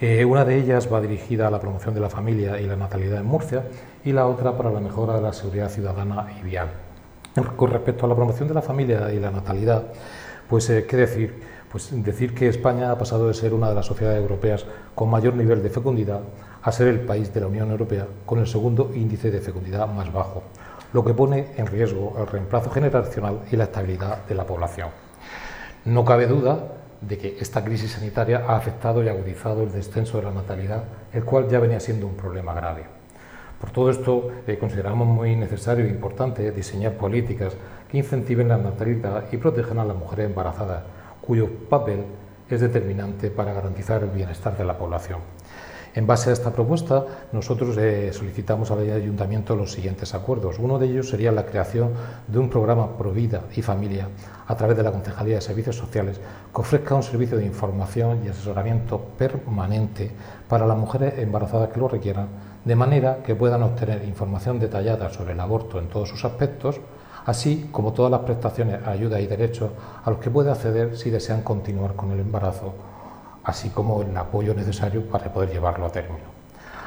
Eh, 0.03 0.25
una 0.25 0.45
de 0.45 0.59
ellas 0.59 0.93
va 0.93 1.01
dirigida 1.01 1.47
a 1.47 1.51
la 1.53 1.61
promoción 1.61 1.95
de 1.95 2.01
la 2.01 2.11
familia 2.11 2.61
y 2.61 2.67
la 2.67 2.75
natalidad 2.75 3.21
en 3.21 3.27
Murcia 3.27 3.62
y 4.05 4.11
la 4.11 4.27
otra 4.27 4.57
para 4.57 4.69
la 4.69 4.81
mejora 4.81 5.15
de 5.15 5.23
la 5.23 5.33
seguridad 5.33 5.69
ciudadana 5.69 6.27
y 6.41 6.43
vial. 6.43 6.71
Con 7.55 7.71
respecto 7.71 8.07
a 8.07 8.09
la 8.09 8.17
promoción 8.17 8.49
de 8.49 8.55
la 8.55 8.62
familia 8.62 9.12
y 9.12 9.21
la 9.21 9.31
natalidad, 9.31 9.85
pues 10.49 10.69
eh, 10.71 10.87
qué 10.88 10.97
decir 10.97 11.41
pues 11.71 11.88
decir 12.03 12.35
que 12.35 12.49
España 12.49 12.91
ha 12.91 12.99
pasado 12.99 13.29
de 13.29 13.35
ser 13.35 13.55
una 13.55 13.69
de 13.69 13.77
las 13.77 13.87
sociedades 13.87 14.21
europeas 14.21 14.67
con 14.97 15.09
mayor 15.09 15.37
nivel 15.37 15.62
de 15.62 15.71
fecundidad 15.71 16.21
a 16.62 16.73
ser 16.73 16.88
el 16.88 17.03
país 17.03 17.33
de 17.33 17.41
la 17.41 17.47
Unión 17.47 17.71
Europea 17.71 18.09
con 18.27 18.41
el 18.41 18.49
segundo 18.49 18.91
índice 18.93 19.31
de 19.31 19.41
fecundidad 19.41 19.87
más 19.87 20.12
bajo, 20.12 20.43
lo 20.93 21.05
que 21.05 21.15
pone 21.15 21.53
en 21.57 21.69
riesgo 21.69 22.17
el 22.19 22.27
reemplazo 22.27 22.71
generacional 22.71 23.43
y 23.53 23.57
la 23.57 23.65
estabilidad 23.65 24.27
de 24.27 24.35
la 24.35 24.45
población. 24.45 24.88
No 25.85 26.05
cabe 26.05 26.27
duda 26.27 26.82
de 27.07 27.19
que 27.19 27.37
esta 27.41 27.65
crisis 27.65 27.93
sanitaria 27.93 28.45
ha 28.47 28.57
afectado 28.57 29.03
y 29.03 29.09
agudizado 29.09 29.62
el 29.62 29.73
descenso 29.73 30.19
de 30.19 30.25
la 30.25 30.31
natalidad, 30.31 30.85
el 31.12 31.25
cual 31.25 31.49
ya 31.49 31.59
venía 31.59 31.81
siendo 31.81 32.07
un 32.07 32.17
problema 32.17 32.55
grave. 32.55 32.85
Por 33.61 33.71
todo 33.71 33.91
esto, 33.91 34.31
eh, 34.47 34.59
consideramos 34.59 35.07
muy 35.07 35.37
necesario 35.37 35.85
e 35.85 35.88
importante 35.88 36.51
diseñar 36.51 36.95
políticas 36.95 37.55
que 37.91 37.99
incentiven 37.99 38.49
la 38.49 38.59
natalidad 38.59 39.25
y 39.31 39.37
protejan 39.37 39.79
a 39.79 39.85
las 39.85 39.97
mujeres 39.97 40.27
embarazadas, 40.27 40.83
cuyo 41.21 41.49
papel 41.69 42.05
es 42.49 42.61
determinante 42.61 43.31
para 43.31 43.53
garantizar 43.53 44.03
el 44.03 44.11
bienestar 44.11 44.57
de 44.57 44.65
la 44.65 44.77
población. 44.77 45.21
En 45.95 46.07
base 46.07 46.31
a 46.31 46.33
esta 46.33 46.51
propuesta, 46.51 47.05
nosotros 47.33 47.77
eh, 47.77 48.13
solicitamos 48.15 48.71
al 48.71 48.91
Ayuntamiento 48.91 49.55
los 49.55 49.73
siguientes 49.73 50.15
acuerdos. 50.15 50.59
Uno 50.59 50.79
de 50.79 50.87
ellos 50.87 51.11
sería 51.11 51.31
la 51.33 51.45
creación 51.45 51.91
de 52.27 52.39
un 52.39 52.49
programa 52.49 52.97
Pro 52.97 53.13
Vida 53.13 53.43
y 53.55 53.61
Familia 53.61 54.09
a 54.47 54.57
través 54.57 54.75
de 54.75 54.83
la 54.83 54.91
Concejalía 54.91 55.35
de 55.35 55.41
Servicios 55.43 55.77
Sociales 55.77 56.19
que 56.55 56.61
ofrezca 56.61 56.95
un 56.95 57.03
servicio 57.03 57.37
de 57.37 57.45
información 57.45 58.23
y 58.25 58.29
asesoramiento 58.29 59.01
permanente 59.19 60.11
para 60.49 60.67
las 60.67 60.79
mujeres 60.79 61.19
embarazadas 61.19 61.69
que 61.69 61.81
lo 61.81 61.89
requieran, 61.89 62.29
de 62.65 62.75
manera 62.75 63.19
que 63.23 63.35
puedan 63.35 63.63
obtener 63.63 64.03
información 64.05 64.59
detallada 64.59 65.11
sobre 65.11 65.35
el 65.35 65.41
aborto 65.41 65.79
en 65.79 65.89
todos 65.89 66.09
sus 66.09 66.25
aspectos, 66.25 66.81
así 67.27 67.69
como 67.71 67.93
todas 67.93 68.11
las 68.11 68.21
prestaciones, 68.21 68.87
ayudas 68.87 69.21
y 69.21 69.27
derechos 69.27 69.71
a 70.03 70.11
los 70.11 70.21
que 70.21 70.31
puede 70.31 70.51
acceder 70.51 70.97
si 70.97 71.11
desean 71.11 71.43
continuar 71.43 71.95
con 71.97 72.13
el 72.13 72.21
embarazo, 72.21 72.73
así 73.45 73.71
como 73.71 74.03
el 74.03 74.17
apoyo 74.17 74.55
necesario 74.55 75.09
para 75.09 75.33
poder 75.33 75.51
llevarlo 75.51 75.87
a 75.87 75.93
término. 75.93 76.43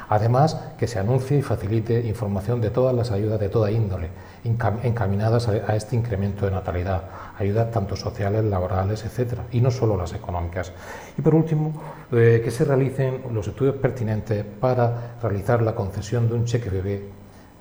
Además, 0.08 0.56
que 0.78 0.86
se 0.86 1.00
anuncie 1.00 1.38
y 1.38 1.42
facilite 1.42 2.06
información 2.06 2.60
de 2.60 2.70
todas 2.70 2.94
las 2.94 3.10
ayudas 3.10 3.40
de 3.40 3.48
toda 3.48 3.72
índole, 3.72 4.10
encaminadas 4.44 5.48
a 5.48 5.74
este 5.74 5.96
incremento 5.96 6.46
de 6.46 6.52
natalidad, 6.52 7.02
ayudas 7.38 7.72
tanto 7.72 7.96
sociales, 7.96 8.44
laborales, 8.44 9.04
etcétera, 9.04 9.44
y 9.50 9.60
no 9.60 9.72
solo 9.72 9.96
las 9.96 10.12
económicas. 10.12 10.72
Y 11.18 11.22
por 11.22 11.34
último, 11.34 11.72
eh, 12.12 12.40
que 12.44 12.52
se 12.52 12.64
realicen 12.64 13.22
los 13.32 13.48
estudios 13.48 13.74
pertinentes 13.76 14.44
para 14.60 15.16
realizar 15.20 15.60
la 15.62 15.74
concesión 15.74 16.28
de 16.28 16.34
un 16.34 16.44
cheque 16.44 16.70
bebé 16.70 17.08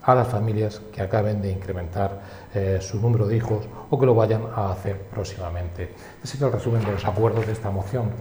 a 0.03 0.13
las 0.13 0.27
familias 0.27 0.81
que 0.93 1.01
acaben 1.01 1.41
de 1.41 1.49
incrementar 1.49 2.21
eh, 2.53 2.77
su 2.79 3.01
número 3.01 3.25
de 3.25 3.37
hijos 3.37 3.65
o 3.89 3.99
que 3.99 4.05
lo 4.05 4.13
vayan 4.13 4.43
a 4.55 4.71
hacer 4.71 5.01
próximamente. 5.01 5.95
Ese 6.23 6.37
es 6.37 6.41
el 6.43 6.51
resumen 6.51 6.85
de 6.85 6.91
los 6.91 7.05
acuerdos 7.05 7.47
de 7.47 7.53
esta 7.53 7.71
moción. 7.71 8.11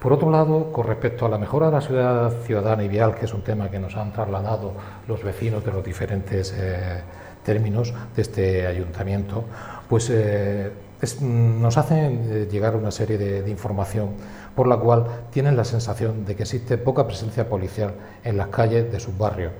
Por 0.00 0.14
otro 0.14 0.30
lado, 0.30 0.72
con 0.72 0.86
respecto 0.86 1.26
a 1.26 1.28
la 1.28 1.36
mejora 1.36 1.66
de 1.66 1.72
la 1.72 1.80
ciudad 1.82 2.32
ciudadana 2.46 2.82
y 2.82 2.88
vial, 2.88 3.14
que 3.14 3.26
es 3.26 3.34
un 3.34 3.42
tema 3.42 3.70
que 3.70 3.78
nos 3.78 3.96
han 3.96 4.14
trasladado 4.14 4.72
los 5.06 5.22
vecinos 5.22 5.62
de 5.62 5.72
los 5.72 5.84
diferentes 5.84 6.54
eh, 6.56 7.02
términos 7.44 7.92
de 8.16 8.22
este 8.22 8.66
ayuntamiento, 8.66 9.44
pues 9.90 10.08
eh, 10.10 10.72
nos 11.20 11.76
hacen 11.76 12.28
eh, 12.30 12.48
llegar 12.50 12.76
una 12.76 12.90
serie 12.90 13.18
de, 13.18 13.42
de, 13.42 13.50
información 13.50 14.12
por 14.56 14.66
la 14.66 14.78
cual 14.78 15.04
tienen 15.30 15.54
la 15.54 15.64
sensación 15.64 16.24
de 16.24 16.34
que 16.34 16.44
existe 16.44 16.78
poca 16.78 17.06
presencia 17.06 17.46
policial 17.50 17.92
en 18.24 18.38
las 18.38 18.48
calles 18.48 18.90
de 18.90 19.00
sus 19.00 19.18
barrios. 19.18 19.52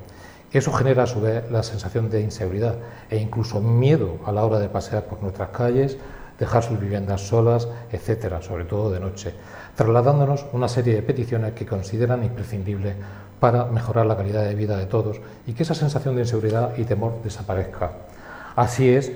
Eso 0.52 0.72
genera 0.72 1.02
a 1.02 1.06
su 1.06 1.20
vez 1.20 1.50
la 1.50 1.62
sensación 1.62 2.08
de 2.08 2.22
inseguridad 2.22 2.76
e 3.10 3.18
incluso 3.18 3.60
miedo 3.60 4.16
a 4.24 4.32
la 4.32 4.42
hora 4.46 4.58
de 4.58 4.70
pasear 4.70 5.04
por 5.04 5.22
nuestras 5.22 5.50
calles, 5.50 5.98
dejar 6.38 6.62
sus 6.62 6.80
viviendas 6.80 7.20
solas, 7.20 7.68
etcétera, 7.92 8.40
sobre 8.40 8.64
todo 8.64 8.90
de 8.90 9.00
noche 9.00 9.34
trasladándonos 9.80 10.44
una 10.52 10.68
serie 10.68 10.94
de 10.94 11.00
peticiones 11.00 11.54
que 11.54 11.64
consideran 11.64 12.22
imprescindibles 12.22 12.96
para 13.40 13.64
mejorar 13.64 14.04
la 14.04 14.14
calidad 14.14 14.44
de 14.44 14.54
vida 14.54 14.76
de 14.76 14.84
todos 14.84 15.22
y 15.46 15.54
que 15.54 15.62
esa 15.62 15.74
sensación 15.74 16.14
de 16.16 16.20
inseguridad 16.20 16.76
y 16.76 16.84
temor 16.84 17.22
desaparezca. 17.24 17.92
Así 18.56 18.90
es, 18.90 19.10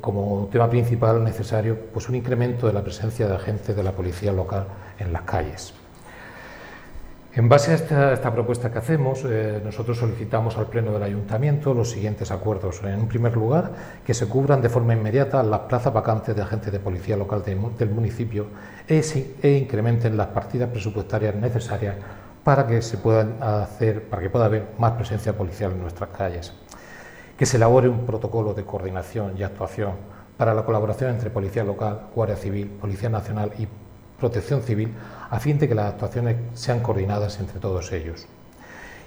como 0.00 0.48
tema 0.50 0.70
principal 0.70 1.22
necesario, 1.22 1.78
pues 1.92 2.08
un 2.08 2.14
incremento 2.14 2.66
de 2.66 2.72
la 2.72 2.82
presencia 2.82 3.28
de 3.28 3.34
agentes 3.34 3.76
de 3.76 3.82
la 3.82 3.92
policía 3.92 4.32
local 4.32 4.64
en 4.98 5.12
las 5.12 5.20
calles. 5.20 5.74
En 7.36 7.50
base 7.50 7.72
a 7.72 8.14
esta, 8.14 8.32
propuesta 8.32 8.72
que 8.72 8.78
hacemos, 8.78 9.22
eh, 9.26 9.60
nosotros 9.62 9.98
solicitamos 9.98 10.56
al 10.56 10.68
Pleno 10.68 10.90
del 10.90 11.02
Ayuntamiento 11.02 11.74
los 11.74 11.90
siguientes 11.90 12.30
acuerdos. 12.30 12.80
En 12.82 13.06
primer 13.08 13.36
lugar, 13.36 13.72
que 14.06 14.14
se 14.14 14.26
cubran 14.26 14.62
de 14.62 14.70
forma 14.70 14.94
inmediata 14.94 15.42
las 15.42 15.60
plazas 15.68 15.92
vacantes 15.92 16.34
de 16.34 16.40
agentes 16.40 16.72
de 16.72 16.80
policía 16.80 17.14
local 17.14 17.42
del 17.44 17.90
municipio 17.90 18.46
e, 18.88 19.02
e, 19.42 19.50
incrementen 19.50 20.16
las 20.16 20.28
partidas 20.28 20.70
presupuestarias 20.70 21.34
necesarias 21.34 21.96
para 22.42 22.66
que 22.66 22.80
se 22.80 22.96
puedan 22.96 23.36
hacer, 23.42 24.04
para 24.04 24.22
que 24.22 24.30
pueda 24.30 24.46
haber 24.46 24.68
más 24.78 24.92
presencia 24.92 25.36
policial 25.36 25.72
en 25.72 25.82
nuestras 25.82 26.08
calles. 26.16 26.54
Que 27.36 27.44
se 27.44 27.58
elabore 27.58 27.90
un 27.90 28.06
protocolo 28.06 28.54
de 28.54 28.64
coordinación 28.64 29.34
y 29.36 29.42
actuación 29.42 29.92
para 30.38 30.54
la 30.54 30.64
colaboración 30.64 31.10
entre 31.10 31.28
Policía 31.28 31.64
Local, 31.64 32.06
Guardia 32.14 32.36
Civil, 32.36 32.68
Policía 32.80 33.10
Nacional 33.10 33.52
y 33.58 33.68
Protección 34.18 34.62
Civil 34.62 34.94
a 35.30 35.38
fin 35.38 35.58
de 35.58 35.68
que 35.68 35.74
las 35.74 35.92
actuaciones 35.92 36.36
sean 36.54 36.80
coordinadas 36.80 37.38
entre 37.40 37.60
todos 37.60 37.92
ellos. 37.92 38.26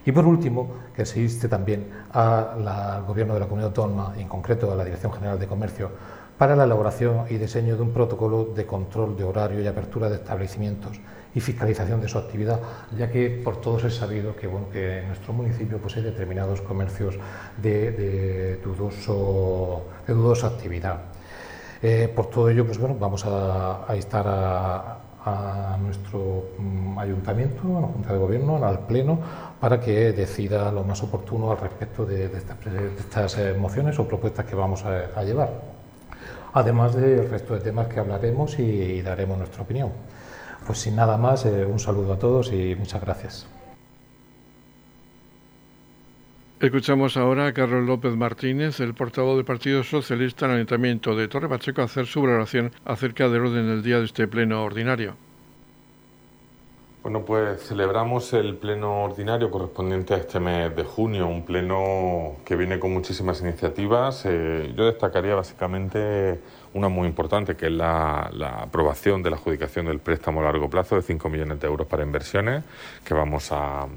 Y 0.05 0.11
por 0.11 0.25
último, 0.25 0.71
que 0.95 1.05
se 1.05 1.21
inste 1.21 1.47
también 1.47 1.87
al 2.13 3.03
Gobierno 3.05 3.33
de 3.33 3.41
la 3.41 3.45
Comunidad 3.45 3.69
Autónoma, 3.69 4.13
en 4.17 4.27
concreto 4.27 4.71
a 4.71 4.75
la 4.75 4.85
Dirección 4.85 5.13
General 5.13 5.37
de 5.37 5.47
Comercio, 5.47 5.91
para 6.37 6.55
la 6.55 6.63
elaboración 6.63 7.25
y 7.29 7.35
diseño 7.35 7.75
de 7.75 7.81
un 7.81 7.91
protocolo 7.91 8.45
de 8.55 8.65
control 8.65 9.17
de 9.17 9.25
horario 9.25 9.61
y 9.61 9.67
apertura 9.67 10.09
de 10.09 10.15
establecimientos 10.15 10.99
y 11.35 11.41
fiscalización 11.41 12.01
de 12.01 12.07
su 12.07 12.17
actividad, 12.17 12.59
ya 12.97 13.11
que 13.11 13.29
por 13.43 13.59
todos 13.59 13.83
es 13.83 13.95
sabido 13.95 14.35
que, 14.35 14.47
en 14.47 15.07
nuestro 15.07 15.33
municipio 15.33 15.77
pues, 15.77 15.97
hay 15.97 16.03
determinados 16.03 16.61
comercios 16.61 17.15
de 17.61 18.57
dudosa 18.63 20.47
actividad. 20.47 21.01
Eh, 21.81 22.11
por 22.13 22.29
todo 22.29 22.49
ello, 22.49 22.65
pues 22.65 22.77
bueno, 22.77 22.95
vamos 22.99 23.25
a, 23.25 23.85
a 23.89 23.95
instar 23.95 24.25
a, 24.27 24.97
a 25.25 25.77
nuestro 25.81 26.51
mm, 26.57 26.97
ayuntamiento, 26.97 27.77
a 27.77 27.81
la 27.81 27.87
Junta 27.87 28.13
de 28.13 28.19
Gobierno, 28.19 28.65
al 28.65 28.79
Pleno, 28.79 29.19
para 29.59 29.79
que 29.79 30.13
decida 30.13 30.71
lo 30.71 30.83
más 30.83 31.03
oportuno 31.03 31.51
al 31.51 31.57
respecto 31.57 32.05
de, 32.05 32.25
estas 32.97 33.37
eh, 33.37 33.53
mociones 33.57 33.99
o 33.99 34.07
propuestas 34.07 34.45
que 34.45 34.55
vamos 34.55 34.83
a, 34.85 35.23
llevar. 35.23 35.49
Además 36.53 36.95
del 36.95 37.29
resto 37.29 37.53
de 37.53 37.59
temas 37.59 37.87
que 37.87 37.99
hablaremos 37.99 38.57
y, 38.59 39.01
daremos 39.01 39.37
nuestra 39.37 39.63
opinión. 39.63 39.91
Pues 40.65 40.79
sin 40.79 40.95
nada 40.95 41.17
más, 41.17 41.45
eh, 41.45 41.65
un 41.65 41.79
saludo 41.79 42.13
a 42.13 42.19
todos 42.19 42.51
y 42.51 42.75
muchas 42.75 43.01
gracias. 43.01 43.58
Escuchamos 46.61 47.15
ahora 47.15 47.47
a 47.47 47.53
Carlos 47.53 47.85
López 47.85 48.17
Martínez, 48.17 48.81
el 48.81 48.93
portavoz 48.93 49.37
del 49.37 49.45
Partido 49.45 49.81
Socialista 49.81 50.43
en 50.43 50.51
el 50.51 50.57
Ayuntamiento 50.57 51.15
de 51.15 51.29
Torre 51.29 51.47
Pacheco, 51.47 51.81
hacer 51.81 52.05
su 52.05 52.21
valoración 52.21 52.73
acerca 52.83 53.29
del 53.29 53.43
orden 53.43 53.65
del 53.65 53.81
día 53.81 53.99
de 53.99 54.03
este 54.03 54.27
pleno 54.27 54.61
ordinario. 54.65 55.15
Bueno, 57.01 57.21
pues 57.21 57.63
celebramos 57.63 58.33
el 58.33 58.55
pleno 58.55 59.03
ordinario 59.03 59.49
correspondiente 59.49 60.15
a 60.15 60.17
este 60.17 60.41
mes 60.41 60.75
de 60.75 60.83
junio, 60.83 61.27
un 61.27 61.45
pleno 61.45 62.35
que 62.43 62.57
viene 62.57 62.77
con 62.77 62.91
muchísimas 62.91 63.39
iniciativas. 63.39 64.25
Eh, 64.25 64.73
yo 64.75 64.85
destacaría 64.85 65.35
básicamente 65.35 66.41
una 66.73 66.89
muy 66.89 67.07
importante, 67.07 67.55
que 67.55 67.67
es 67.67 67.71
la, 67.71 68.29
aprobación 68.63 69.23
de 69.23 69.29
la 69.29 69.37
adjudicación 69.37 69.85
del 69.85 69.99
préstamo 69.99 70.41
a 70.41 70.43
largo 70.43 70.69
plazo 70.69 70.97
de 70.97 71.03
5 71.03 71.29
millones 71.29 71.61
de 71.61 71.67
euros 71.67 71.87
para 71.87 72.03
inversiones 72.03 72.65
que 73.05 73.13
vamos 73.13 73.47
a 73.53 73.87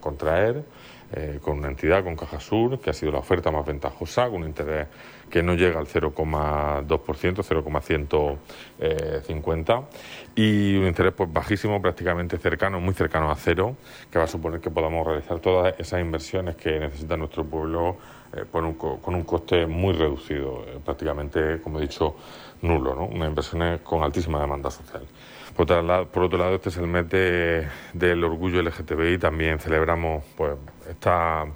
contraer. 0.00 0.64
Eh, 1.10 1.38
con 1.40 1.56
una 1.56 1.68
entidad, 1.68 2.04
con 2.04 2.16
Caja 2.16 2.38
Sur, 2.38 2.78
que 2.80 2.90
ha 2.90 2.92
sido 2.92 3.12
la 3.12 3.20
oferta 3.20 3.50
más 3.50 3.64
ventajosa, 3.64 4.28
con 4.28 4.42
un 4.42 4.48
interés 4.48 4.88
que 5.30 5.42
no 5.42 5.54
llega 5.54 5.78
al 5.78 5.86
0,2%, 5.86 7.42
0,150, 7.42 9.88
y 10.34 10.76
un 10.76 10.86
interés 10.86 11.14
pues, 11.14 11.32
bajísimo, 11.32 11.80
prácticamente 11.80 12.36
cercano, 12.36 12.78
muy 12.78 12.92
cercano 12.92 13.30
a 13.30 13.36
cero, 13.36 13.74
que 14.10 14.18
va 14.18 14.26
a 14.26 14.28
suponer 14.28 14.60
que 14.60 14.70
podamos 14.70 15.06
realizar 15.06 15.38
todas 15.38 15.80
esas 15.80 16.02
inversiones 16.02 16.56
que 16.56 16.78
necesita 16.78 17.16
nuestro 17.16 17.42
pueblo 17.42 17.96
eh, 18.34 18.44
con 18.52 18.66
un 18.66 19.24
coste 19.24 19.66
muy 19.66 19.94
reducido, 19.94 20.62
eh, 20.66 20.78
prácticamente, 20.84 21.62
como 21.62 21.78
he 21.78 21.82
dicho, 21.82 22.16
nulo, 22.60 22.94
¿no? 22.94 23.06
unas 23.06 23.30
inversiones 23.30 23.80
con 23.80 24.02
altísima 24.02 24.42
demanda 24.42 24.70
social. 24.70 25.06
Por 25.56 25.62
otro, 25.64 25.80
lado, 25.82 26.06
por 26.06 26.22
otro 26.22 26.38
lado, 26.38 26.54
este 26.54 26.68
es 26.68 26.76
el 26.76 26.86
mes 26.86 27.08
del 27.08 28.22
orgullo 28.22 28.62
LGTBI. 28.62 29.18
También 29.18 29.58
celebramos 29.58 30.22
pues, 30.36 30.52
esta 30.88 31.46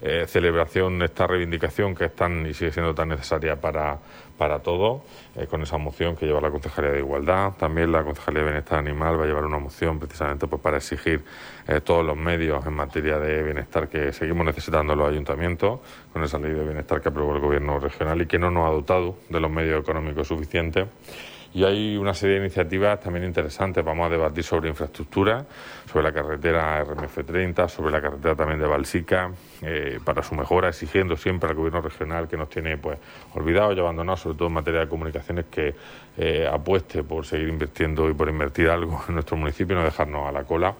eh, 0.00 0.26
celebración, 0.26 1.02
esta 1.02 1.26
reivindicación 1.26 1.94
que 1.94 2.06
es 2.06 2.14
tan 2.14 2.46
y 2.46 2.54
sigue 2.54 2.70
siendo 2.70 2.94
tan 2.94 3.08
necesaria 3.08 3.60
para, 3.60 3.98
para 4.36 4.60
todos, 4.60 5.02
eh, 5.34 5.46
con 5.46 5.62
esa 5.62 5.78
moción 5.78 6.16
que 6.16 6.26
lleva 6.26 6.40
la 6.40 6.50
Concejalía 6.50 6.92
de 6.92 6.98
Igualdad. 6.98 7.52
También 7.58 7.90
la 7.90 8.04
Concejalía 8.04 8.40
de 8.40 8.46
Bienestar 8.50 8.78
Animal 8.78 9.18
va 9.18 9.24
a 9.24 9.26
llevar 9.26 9.44
una 9.44 9.58
moción 9.58 9.98
precisamente 9.98 10.46
pues, 10.46 10.60
para 10.60 10.76
exigir 10.76 11.24
eh, 11.66 11.80
todos 11.80 12.04
los 12.04 12.16
medios 12.16 12.64
en 12.66 12.74
materia 12.74 13.18
de 13.18 13.42
bienestar 13.42 13.88
que 13.88 14.12
seguimos 14.12 14.44
necesitando 14.44 14.94
los 14.94 15.08
ayuntamientos, 15.08 15.80
con 16.12 16.22
esa 16.22 16.38
ley 16.38 16.52
de 16.52 16.64
bienestar 16.64 17.00
que 17.00 17.08
aprobó 17.08 17.34
el 17.34 17.40
Gobierno 17.40 17.80
regional 17.80 18.20
y 18.20 18.26
que 18.26 18.38
no 18.38 18.50
nos 18.50 18.68
ha 18.68 18.72
dotado 18.72 19.16
de 19.28 19.40
los 19.40 19.50
medios 19.50 19.80
económicos 19.80 20.28
suficientes. 20.28 20.86
Y 21.54 21.64
hay 21.64 21.96
una 21.96 22.14
serie 22.14 22.36
de 22.36 22.46
iniciativas 22.46 23.00
también 23.00 23.24
interesantes. 23.24 23.84
Vamos 23.84 24.06
a 24.06 24.10
debatir 24.10 24.44
sobre 24.44 24.68
infraestructura, 24.68 25.44
sobre 25.90 26.04
la 26.04 26.12
carretera 26.12 26.84
RMF30, 26.84 27.68
sobre 27.68 27.92
la 27.92 28.00
carretera 28.00 28.34
también 28.34 28.60
de 28.60 28.66
Balsica, 28.66 29.30
eh, 29.62 29.98
para 30.04 30.22
su 30.22 30.34
mejora, 30.34 30.68
exigiendo 30.68 31.16
siempre 31.16 31.48
al 31.48 31.56
gobierno 31.56 31.80
regional 31.80 32.28
que 32.28 32.36
nos 32.36 32.50
tiene 32.50 32.76
pues 32.76 32.98
olvidados 33.34 33.76
y 33.76 33.80
abandonados, 33.80 34.20
sobre 34.20 34.36
todo 34.36 34.48
en 34.48 34.54
materia 34.54 34.80
de 34.80 34.88
comunicaciones, 34.88 35.46
que 35.46 35.74
eh, 36.18 36.48
apueste 36.50 37.02
por 37.02 37.24
seguir 37.24 37.48
invirtiendo 37.48 38.08
y 38.10 38.14
por 38.14 38.28
invertir 38.28 38.68
algo 38.68 39.02
en 39.08 39.14
nuestro 39.14 39.36
municipio 39.36 39.74
y 39.74 39.78
no 39.78 39.84
dejarnos 39.84 40.28
a 40.28 40.32
la 40.32 40.44
cola 40.44 40.74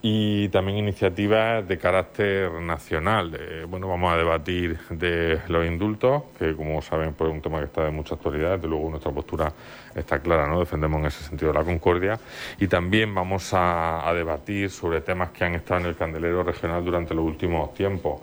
y 0.00 0.48
también 0.50 0.78
iniciativas 0.78 1.66
de 1.66 1.76
carácter 1.76 2.52
nacional. 2.52 3.38
Bueno, 3.68 3.88
vamos 3.88 4.12
a 4.12 4.16
debatir 4.16 4.78
de 4.90 5.40
los 5.48 5.66
indultos, 5.66 6.22
que 6.38 6.54
como 6.54 6.80
saben 6.82 7.14
pues, 7.14 7.30
es 7.30 7.34
un 7.34 7.42
tema 7.42 7.58
que 7.58 7.64
está 7.64 7.84
de 7.84 7.90
mucha 7.90 8.14
actualidad, 8.14 8.56
desde 8.56 8.68
luego 8.68 8.90
nuestra 8.90 9.10
postura 9.10 9.52
está 9.94 10.20
clara, 10.20 10.46
¿no? 10.46 10.60
defendemos 10.60 11.00
en 11.00 11.06
ese 11.06 11.24
sentido 11.24 11.52
la 11.52 11.64
concordia, 11.64 12.18
y 12.58 12.68
también 12.68 13.12
vamos 13.14 13.50
a 13.52 14.12
debatir 14.14 14.70
sobre 14.70 15.00
temas 15.00 15.30
que 15.30 15.44
han 15.44 15.54
estado 15.56 15.80
en 15.80 15.86
el 15.86 15.96
candelero 15.96 16.44
regional 16.44 16.84
durante 16.84 17.14
los 17.14 17.24
últimos 17.24 17.74
tiempos. 17.74 18.20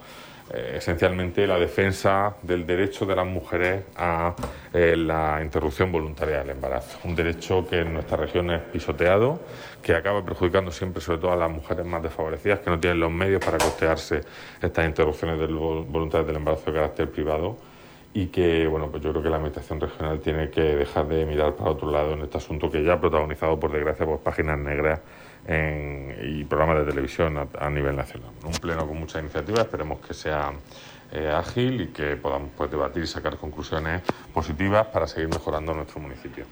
Eh, 0.54 0.76
esencialmente 0.78 1.48
la 1.48 1.58
defensa 1.58 2.36
del 2.44 2.68
derecho 2.68 3.08
de 3.08 3.16
las 3.16 3.26
mujeres 3.26 3.84
a 3.96 4.36
eh, 4.72 4.96
la 4.96 5.40
interrupción 5.42 5.92
voluntaria 5.92 6.40
del 6.40 6.52
embarazo. 6.52 7.00
Un 7.04 7.16
derecho 7.16 7.66
que 7.68 7.80
en 7.80 7.94
nuestra 7.94 8.18
región 8.18 8.52
es 8.52 8.62
pisoteado, 8.62 9.40
que 9.82 9.96
acaba 9.96 10.24
perjudicando 10.24 10.70
siempre 10.70 11.02
sobre 11.02 11.18
todo 11.18 11.32
a 11.32 11.36
las 11.36 11.50
mujeres 11.50 11.84
más 11.84 12.04
desfavorecidas, 12.04 12.60
que 12.60 12.70
no 12.70 12.80
tienen 12.80 13.00
los 13.00 13.12
medios 13.12 13.44
para 13.44 13.58
costearse 13.58 14.22
estas 14.62 14.86
interrupciones 14.86 15.40
voluntarias 15.50 16.28
del 16.28 16.36
embarazo 16.36 16.66
de 16.70 16.74
carácter 16.74 17.10
privado 17.10 17.58
y 18.14 18.28
que 18.28 18.68
bueno 18.68 18.90
pues 18.92 19.02
yo 19.02 19.12
creo 19.12 19.24
que 19.24 19.30
la 19.30 19.38
administración 19.38 19.82
regional 19.82 20.20
tiene 20.20 20.52
que 20.52 20.62
dejar 20.62 21.08
de 21.08 21.26
mirar 21.26 21.56
para 21.56 21.72
otro 21.72 21.92
lado 21.92 22.14
en 22.14 22.22
este 22.22 22.38
asunto 22.38 22.70
que 22.70 22.84
ya 22.84 22.94
ha 22.94 23.02
protagonizado 23.02 23.60
por 23.60 23.72
desgracia 23.72 24.06
por 24.06 24.20
páginas 24.20 24.58
negras 24.60 25.02
y 25.48 26.44
programas 26.46 26.80
de 26.80 26.92
televisión 26.92 27.38
a, 27.38 27.70
nivel 27.70 27.96
nacional. 27.96 28.32
Un 28.44 28.54
pleno 28.54 28.88
con 28.88 28.98
muchas 28.98 29.22
iniciativas, 29.22 29.62
esperemos 29.62 30.00
que 30.00 30.14
sea 30.14 30.52
eh, 31.12 31.30
ágil 31.30 31.82
y 31.82 31.88
que 31.88 32.16
podamos 32.16 32.50
pues, 32.58 32.72
debatir 32.72 33.04
y 33.04 33.08
sacar 33.08 33.38
conclusiones 33.38 34.02
positivas 34.34 34.88
para 34.88 35.08
seguir 35.08 35.30
mejorando 35.30 35.74
nuestro 35.74 36.00
municipio. 36.00 36.46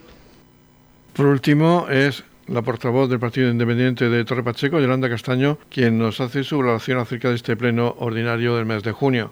Por 1.16 1.26
último, 1.26 1.88
es 1.90 2.24
la 2.48 2.62
portavoz 2.62 3.10
del 3.10 3.20
Partido 3.20 3.50
Independiente 3.50 4.10
de 4.10 4.26
Torre 4.26 4.44
Pacheco, 4.44 4.80
Yolanda 4.80 5.10
Castaño, 5.10 5.58
quien 5.70 5.98
nos 5.98 6.20
hace 6.20 6.44
su 6.44 6.58
valoración 6.58 7.00
acerca 7.00 7.30
de 7.30 7.36
este 7.36 7.56
pleno 7.56 7.96
ordinario 8.00 8.56
del 8.56 8.66
mes 8.66 8.84
de 8.84 8.92
junio. 8.92 9.32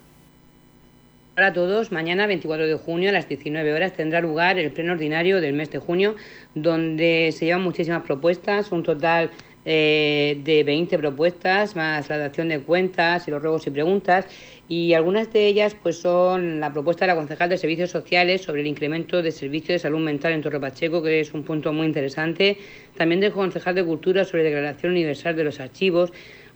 Hola 1.38 1.48
a 1.48 1.54
todos, 1.54 1.92
mañana 1.92 2.28
24 2.28 2.68
de 2.68 2.76
junio 2.76 3.10
a 3.10 3.14
las 3.14 3.28
19 3.28 3.74
horas 3.74 3.94
tendrá 3.94 4.22
lugar 4.22 4.60
el 4.60 4.70
pleno 4.72 4.92
ordinario 4.92 5.40
del 5.40 5.54
mes 5.54 5.72
de 5.72 5.80
junio, 5.80 6.16
donde 6.56 7.32
se 7.32 7.46
llevan 7.46 7.64
muchísimas 7.64 8.04
propuestas, 8.04 8.72
un 8.72 8.84
total 8.84 9.32
eh, 9.66 10.42
de 10.44 10.64
20 10.64 10.98
propuestas, 10.98 11.76
más 11.76 12.10
la 12.10 12.18
dación 12.18 12.50
de 12.50 12.60
cuentas 12.62 13.28
y 13.28 13.32
los 13.32 13.42
ruegos 13.42 13.68
y 13.68 13.70
preguntas, 13.70 14.26
y 14.68 14.94
algunas 14.94 15.32
de 15.34 15.48
ellas 15.48 15.76
pues 15.82 15.98
son 15.98 16.60
la 16.60 16.72
propuesta 16.72 17.06
de 17.06 17.12
la 17.12 17.16
concejal 17.16 17.50
de 17.50 17.58
Servicios 17.58 17.92
Sociales 17.92 18.42
sobre 18.42 18.62
el 18.62 18.68
incremento 18.68 19.22
de 19.22 19.32
servicios 19.32 19.76
de 19.76 19.80
salud 19.80 20.00
mental 20.00 20.32
en 20.34 20.42
Torre 20.42 20.60
Pacheco, 20.60 21.04
que 21.04 21.20
es 21.20 21.34
un 21.34 21.44
punto 21.44 21.74
muy 21.74 21.86
interesante, 21.86 22.58
también 22.98 23.20
del 23.20 23.34
concejal 23.34 23.76
de 23.76 23.84
Cultura 23.84 24.26
sobre 24.26 24.44
Declaración 24.44 24.94
Universal 24.94 25.36
de 25.36 25.44
los 25.44 25.60
Archivos, 25.60 26.12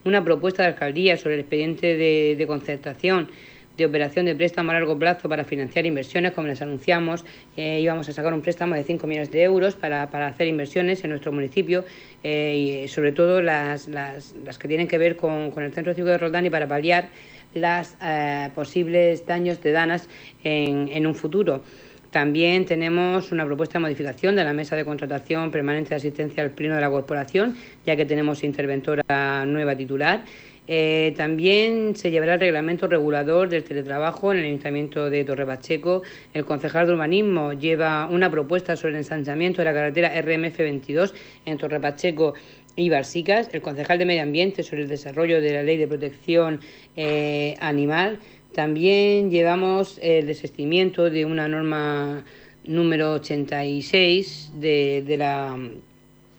una 0.05 0.23
propuesta 0.23 0.63
de 0.63 0.69
alcaldía 0.69 1.17
sobre 1.17 1.35
el 1.35 1.41
expediente 1.41 1.97
de, 1.97 2.45
concertación 2.47 3.29
de 3.77 3.85
operación 3.85 4.25
de 4.25 4.35
préstamo 4.35 4.71
a 4.71 4.73
largo 4.73 4.97
plazo 4.97 5.27
para 5.29 5.43
financiar 5.43 5.85
inversiones, 5.85 6.33
como 6.33 6.47
les 6.47 6.61
anunciamos, 6.61 7.25
eh, 7.57 7.79
íbamos 7.81 8.07
a 8.09 8.13
sacar 8.13 8.33
un 8.33 8.41
préstamo 8.41 8.75
de 8.75 8.83
5 8.83 9.07
millones 9.07 9.31
de 9.31 9.43
euros 9.43 9.75
para, 9.75 10.03
hacer 10.03 10.47
inversiones 10.47 11.03
en 11.03 11.11
nuestro 11.11 11.31
municipio 11.31 11.85
eh, 12.23 12.83
y 12.83 12.87
sobre 12.87 13.11
todo 13.11 13.41
las, 13.41 13.87
las, 13.87 14.33
que 14.59 14.67
tienen 14.67 14.87
que 14.87 14.97
ver 14.97 15.15
con, 15.15 15.51
con 15.51 15.63
el 15.63 15.73
Centro 15.73 15.93
Cívico 15.93 16.11
de 16.11 16.17
Roldán 16.17 16.45
y 16.45 16.49
para 16.49 16.67
paliar 16.67 17.09
las 17.55 17.97
eh, 18.01 18.49
posibles 18.53 19.25
daños 19.25 19.61
de 19.63 19.71
danas 19.71 20.07
en, 20.43 21.07
un 21.07 21.15
futuro. 21.15 21.63
También 22.11 22.65
tenemos 22.65 23.31
una 23.31 23.45
propuesta 23.45 23.79
de 23.79 23.83
modificación 23.83 24.35
de 24.35 24.43
la 24.43 24.53
mesa 24.53 24.75
de 24.75 24.85
contratación 24.85 25.51
permanente 25.51 25.89
de 25.89 25.95
asistencia 25.95 26.43
al 26.43 26.51
pleno 26.51 26.75
de 26.75 26.81
la 26.81 26.89
corporación, 26.89 27.57
ya 27.85 27.95
que 27.95 28.05
tenemos 28.05 28.43
interventora 28.43 29.45
nueva 29.45 29.75
titular. 29.75 30.23
Eh, 30.67 31.13
también 31.15 31.95
se 31.95 32.09
llevará 32.09 32.35
el 32.35 32.39
reglamento 32.39 32.87
regulador 32.87 33.49
del 33.49 33.63
teletrabajo 33.63 34.31
en 34.31 34.39
el 34.39 34.45
Ayuntamiento 34.45 35.09
de 35.09 35.23
Torre 35.23 35.45
Pacheco. 35.45 36.01
El 36.33 36.45
concejal 36.45 36.87
de 36.87 36.93
urbanismo 36.93 37.53
lleva 37.53 38.07
una 38.07 38.31
propuesta 38.31 38.75
sobre 38.75 38.93
el 38.93 38.99
ensanchamiento 38.99 39.61
de 39.61 39.65
la 39.65 39.73
carretera 39.73 40.21
RMF 40.21 40.57
22 40.57 41.13
en 41.45 41.57
Torre 41.57 41.79
Pacheco 41.79 42.33
y 42.75 42.89
Barsicas, 42.89 43.49
el 43.53 43.61
concejal 43.61 43.99
de 43.99 44.05
Medio 44.05 44.23
Ambiente 44.23 44.63
sobre 44.63 44.83
el 44.83 44.89
desarrollo 44.89 45.39
de 45.39 45.53
la 45.53 45.63
Ley 45.63 45.77
de 45.77 45.87
Protección 45.87 46.59
eh, 46.95 47.55
Animal. 47.59 48.19
También 48.53 49.29
llevamos 49.29 49.99
el 50.01 50.27
desistimiento 50.27 51.09
de 51.09 51.25
una 51.25 51.47
norma 51.47 52.23
número 52.65 53.13
86 53.13 54.53
de, 54.55 55.03
de 55.05 55.17
la, 55.17 55.57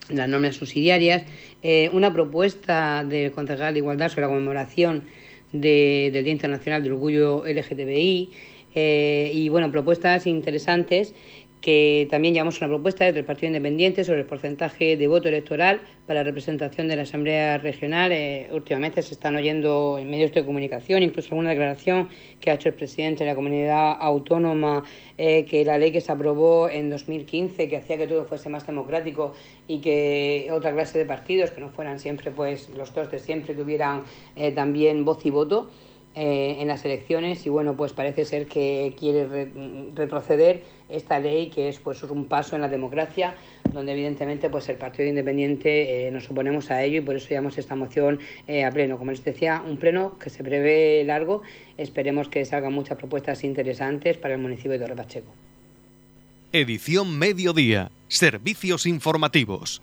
las 0.08 0.28
normas 0.28 0.56
subsidiarias, 0.56 1.22
eh, 1.68 1.90
una 1.92 2.12
propuesta 2.12 3.02
del 3.02 3.32
concejal 3.32 3.74
de 3.74 3.80
Igualdad 3.80 4.08
sobre 4.08 4.20
la 4.22 4.28
conmemoración 4.28 5.02
del 5.50 6.12
Día 6.12 6.30
Internacional 6.32 6.80
del 6.80 6.92
Orgullo 6.92 7.42
LGTBI 7.44 8.30
eh, 8.76 9.32
y 9.34 9.48
bueno, 9.48 9.72
propuestas 9.72 10.28
interesantes 10.28 11.12
que 11.60 12.06
también 12.10 12.34
llevamos 12.34 12.60
una 12.60 12.68
propuesta 12.68 13.04
desde 13.04 13.20
el 13.20 13.24
Partido 13.24 13.48
Independiente 13.48 14.04
sobre 14.04 14.20
el 14.20 14.26
porcentaje 14.26 14.96
de 14.96 15.06
voto 15.08 15.28
electoral 15.28 15.80
para 16.06 16.22
representación 16.22 16.88
de 16.88 16.96
la 16.96 17.02
Asamblea 17.02 17.58
Regional. 17.58 18.12
Eh, 18.12 18.48
últimamente 18.52 19.02
se 19.02 19.14
están 19.14 19.36
oyendo 19.36 19.98
en 19.98 20.08
medios 20.08 20.32
de 20.32 20.44
comunicación, 20.44 21.02
incluso 21.02 21.30
alguna 21.30 21.50
declaración 21.50 22.08
que 22.40 22.50
ha 22.50 22.54
hecho 22.54 22.68
el 22.68 22.74
presidente 22.74 23.24
de 23.24 23.30
la 23.30 23.34
comunidad 23.34 23.96
autónoma, 24.00 24.84
eh, 25.18 25.44
que 25.44 25.64
la 25.64 25.78
ley 25.78 25.92
que 25.92 26.00
se 26.00 26.12
aprobó 26.12 26.68
en 26.68 26.90
2015, 26.90 27.68
que 27.68 27.76
hacía 27.76 27.96
que 27.96 28.06
todo 28.06 28.24
fuese 28.26 28.48
más 28.48 28.66
democrático 28.66 29.34
y 29.66 29.80
que 29.80 30.48
otra 30.52 30.72
clase 30.72 30.98
de 30.98 31.04
partidos, 31.06 31.50
que 31.50 31.60
no 31.60 31.70
fueran 31.70 31.98
siempre 31.98 32.30
pues 32.30 32.68
los 32.70 32.94
dos 32.94 33.10
de 33.10 33.18
siempre, 33.18 33.54
tuvieran 33.54 34.04
eh, 34.36 34.52
también 34.52 35.04
voz 35.04 35.24
y 35.24 35.30
voto. 35.30 35.70
En 36.18 36.66
las 36.66 36.82
elecciones 36.84 37.44
y 37.44 37.50
bueno 37.50 37.76
pues 37.76 37.92
parece 37.92 38.24
ser 38.24 38.46
que 38.46 38.94
quiere 38.98 39.50
retroceder 39.94 40.62
esta 40.88 41.18
ley 41.18 41.50
que 41.50 41.68
es 41.68 41.78
pues 41.78 42.02
un 42.04 42.24
paso 42.24 42.56
en 42.56 42.62
la 42.62 42.68
democracia 42.68 43.34
donde 43.72 43.92
evidentemente 43.92 44.50
pues 44.50 44.68
el 44.68 44.76
Partido 44.76 45.08
Independiente 45.08 46.06
eh, 46.06 46.10
nos 46.10 46.28
oponemos 46.30 46.70
a 46.70 46.82
ello 46.82 46.98
y 46.98 47.00
por 47.02 47.16
eso 47.16 47.28
llevamos 47.28 47.58
esta 47.58 47.76
moción 47.76 48.18
eh, 48.46 48.64
a 48.64 48.70
pleno. 48.70 48.98
Como 48.98 49.10
les 49.10 49.22
decía, 49.22 49.62
un 49.64 49.76
pleno 49.76 50.18
que 50.18 50.30
se 50.30 50.42
prevé 50.42 51.04
largo, 51.04 51.42
esperemos 51.76 52.28
que 52.28 52.44
salgan 52.44 52.72
muchas 52.72 52.98
propuestas 52.98 53.44
interesantes 53.44 54.16
para 54.16 54.34
el 54.34 54.40
municipio 54.40 54.72
de 54.72 54.78
Torre 54.78 54.96
Pacheco. 54.96 55.32
Edición 56.52 57.18
Mediodía, 57.18 57.90
Servicios 58.08 58.86
Informativos. 58.86 59.82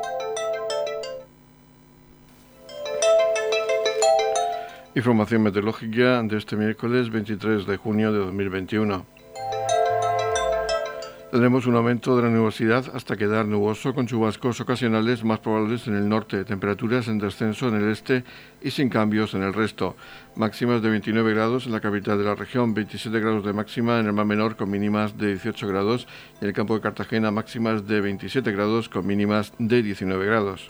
Información 4.93 5.43
meteorológica 5.43 6.21
de 6.21 6.37
este 6.37 6.57
miércoles 6.57 7.09
23 7.09 7.65
de 7.65 7.77
junio 7.77 8.11
de 8.11 8.19
2021. 8.19 9.05
Tendremos 11.31 11.65
un 11.65 11.75
aumento 11.77 12.17
de 12.17 12.23
la 12.23 12.29
nubosidad 12.29 12.93
hasta 12.93 13.15
quedar 13.15 13.45
nuboso 13.45 13.93
con 13.93 14.05
chubascos 14.05 14.59
ocasionales 14.59 15.23
más 15.23 15.39
probables 15.39 15.87
en 15.87 15.95
el 15.95 16.09
norte, 16.09 16.43
temperaturas 16.43 17.07
en 17.07 17.19
descenso 17.19 17.69
en 17.69 17.75
el 17.75 17.89
este 17.89 18.25
y 18.61 18.71
sin 18.71 18.89
cambios 18.89 19.33
en 19.33 19.43
el 19.43 19.53
resto. 19.53 19.95
Máximas 20.35 20.81
de 20.81 20.89
29 20.89 21.33
grados 21.33 21.67
en 21.67 21.71
la 21.71 21.79
capital 21.79 22.17
de 22.17 22.25
la 22.25 22.35
región, 22.35 22.73
27 22.73 23.17
grados 23.21 23.45
de 23.45 23.53
máxima 23.53 23.97
en 23.97 24.07
el 24.07 24.13
mar 24.13 24.25
menor 24.25 24.57
con 24.57 24.69
mínimas 24.69 25.17
de 25.17 25.27
18 25.27 25.69
grados 25.69 26.05
y 26.41 26.43
en 26.43 26.49
el 26.49 26.53
campo 26.53 26.75
de 26.75 26.81
Cartagena 26.81 27.31
máximas 27.31 27.87
de 27.87 28.01
27 28.01 28.51
grados 28.51 28.89
con 28.89 29.07
mínimas 29.07 29.53
de 29.57 29.83
19 29.83 30.25
grados. 30.25 30.69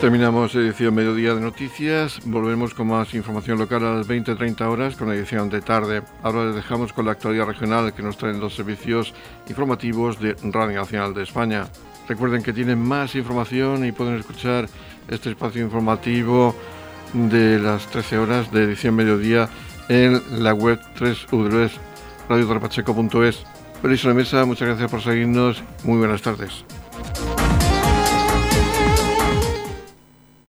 Terminamos 0.00 0.54
edición 0.54 0.94
mediodía 0.94 1.34
de 1.34 1.40
noticias. 1.40 2.20
Volvemos 2.26 2.74
con 2.74 2.88
más 2.88 3.14
información 3.14 3.58
local 3.58 3.82
a 3.82 3.94
las 3.94 4.06
20-30 4.06 4.60
horas 4.68 4.94
con 4.94 5.08
la 5.08 5.14
edición 5.14 5.48
de 5.48 5.62
tarde. 5.62 6.02
Ahora 6.22 6.44
les 6.44 6.54
dejamos 6.54 6.92
con 6.92 7.06
la 7.06 7.12
actualidad 7.12 7.46
regional 7.46 7.94
que 7.94 8.02
nos 8.02 8.18
traen 8.18 8.38
los 8.38 8.54
servicios 8.54 9.14
informativos 9.48 10.20
de 10.20 10.36
Radio 10.42 10.80
Nacional 10.80 11.14
de 11.14 11.22
España. 11.22 11.66
Recuerden 12.06 12.42
que 12.42 12.52
tienen 12.52 12.78
más 12.78 13.14
información 13.14 13.86
y 13.86 13.92
pueden 13.92 14.16
escuchar 14.16 14.68
este 15.08 15.30
espacio 15.30 15.62
informativo 15.62 16.54
de 17.14 17.58
las 17.58 17.86
13 17.86 18.18
horas 18.18 18.52
de 18.52 18.64
edición 18.64 18.94
mediodía 18.94 19.48
en 19.88 20.20
la 20.42 20.52
web 20.52 20.78
3 20.98 21.26
radiotrapacheco.es. 22.28 23.44
Feliz 23.80 24.04
la 24.04 24.14
mesa, 24.14 24.44
muchas 24.44 24.68
gracias 24.68 24.90
por 24.90 25.00
seguirnos. 25.00 25.62
Muy 25.84 25.98
buenas 25.98 26.20
tardes. 26.20 26.66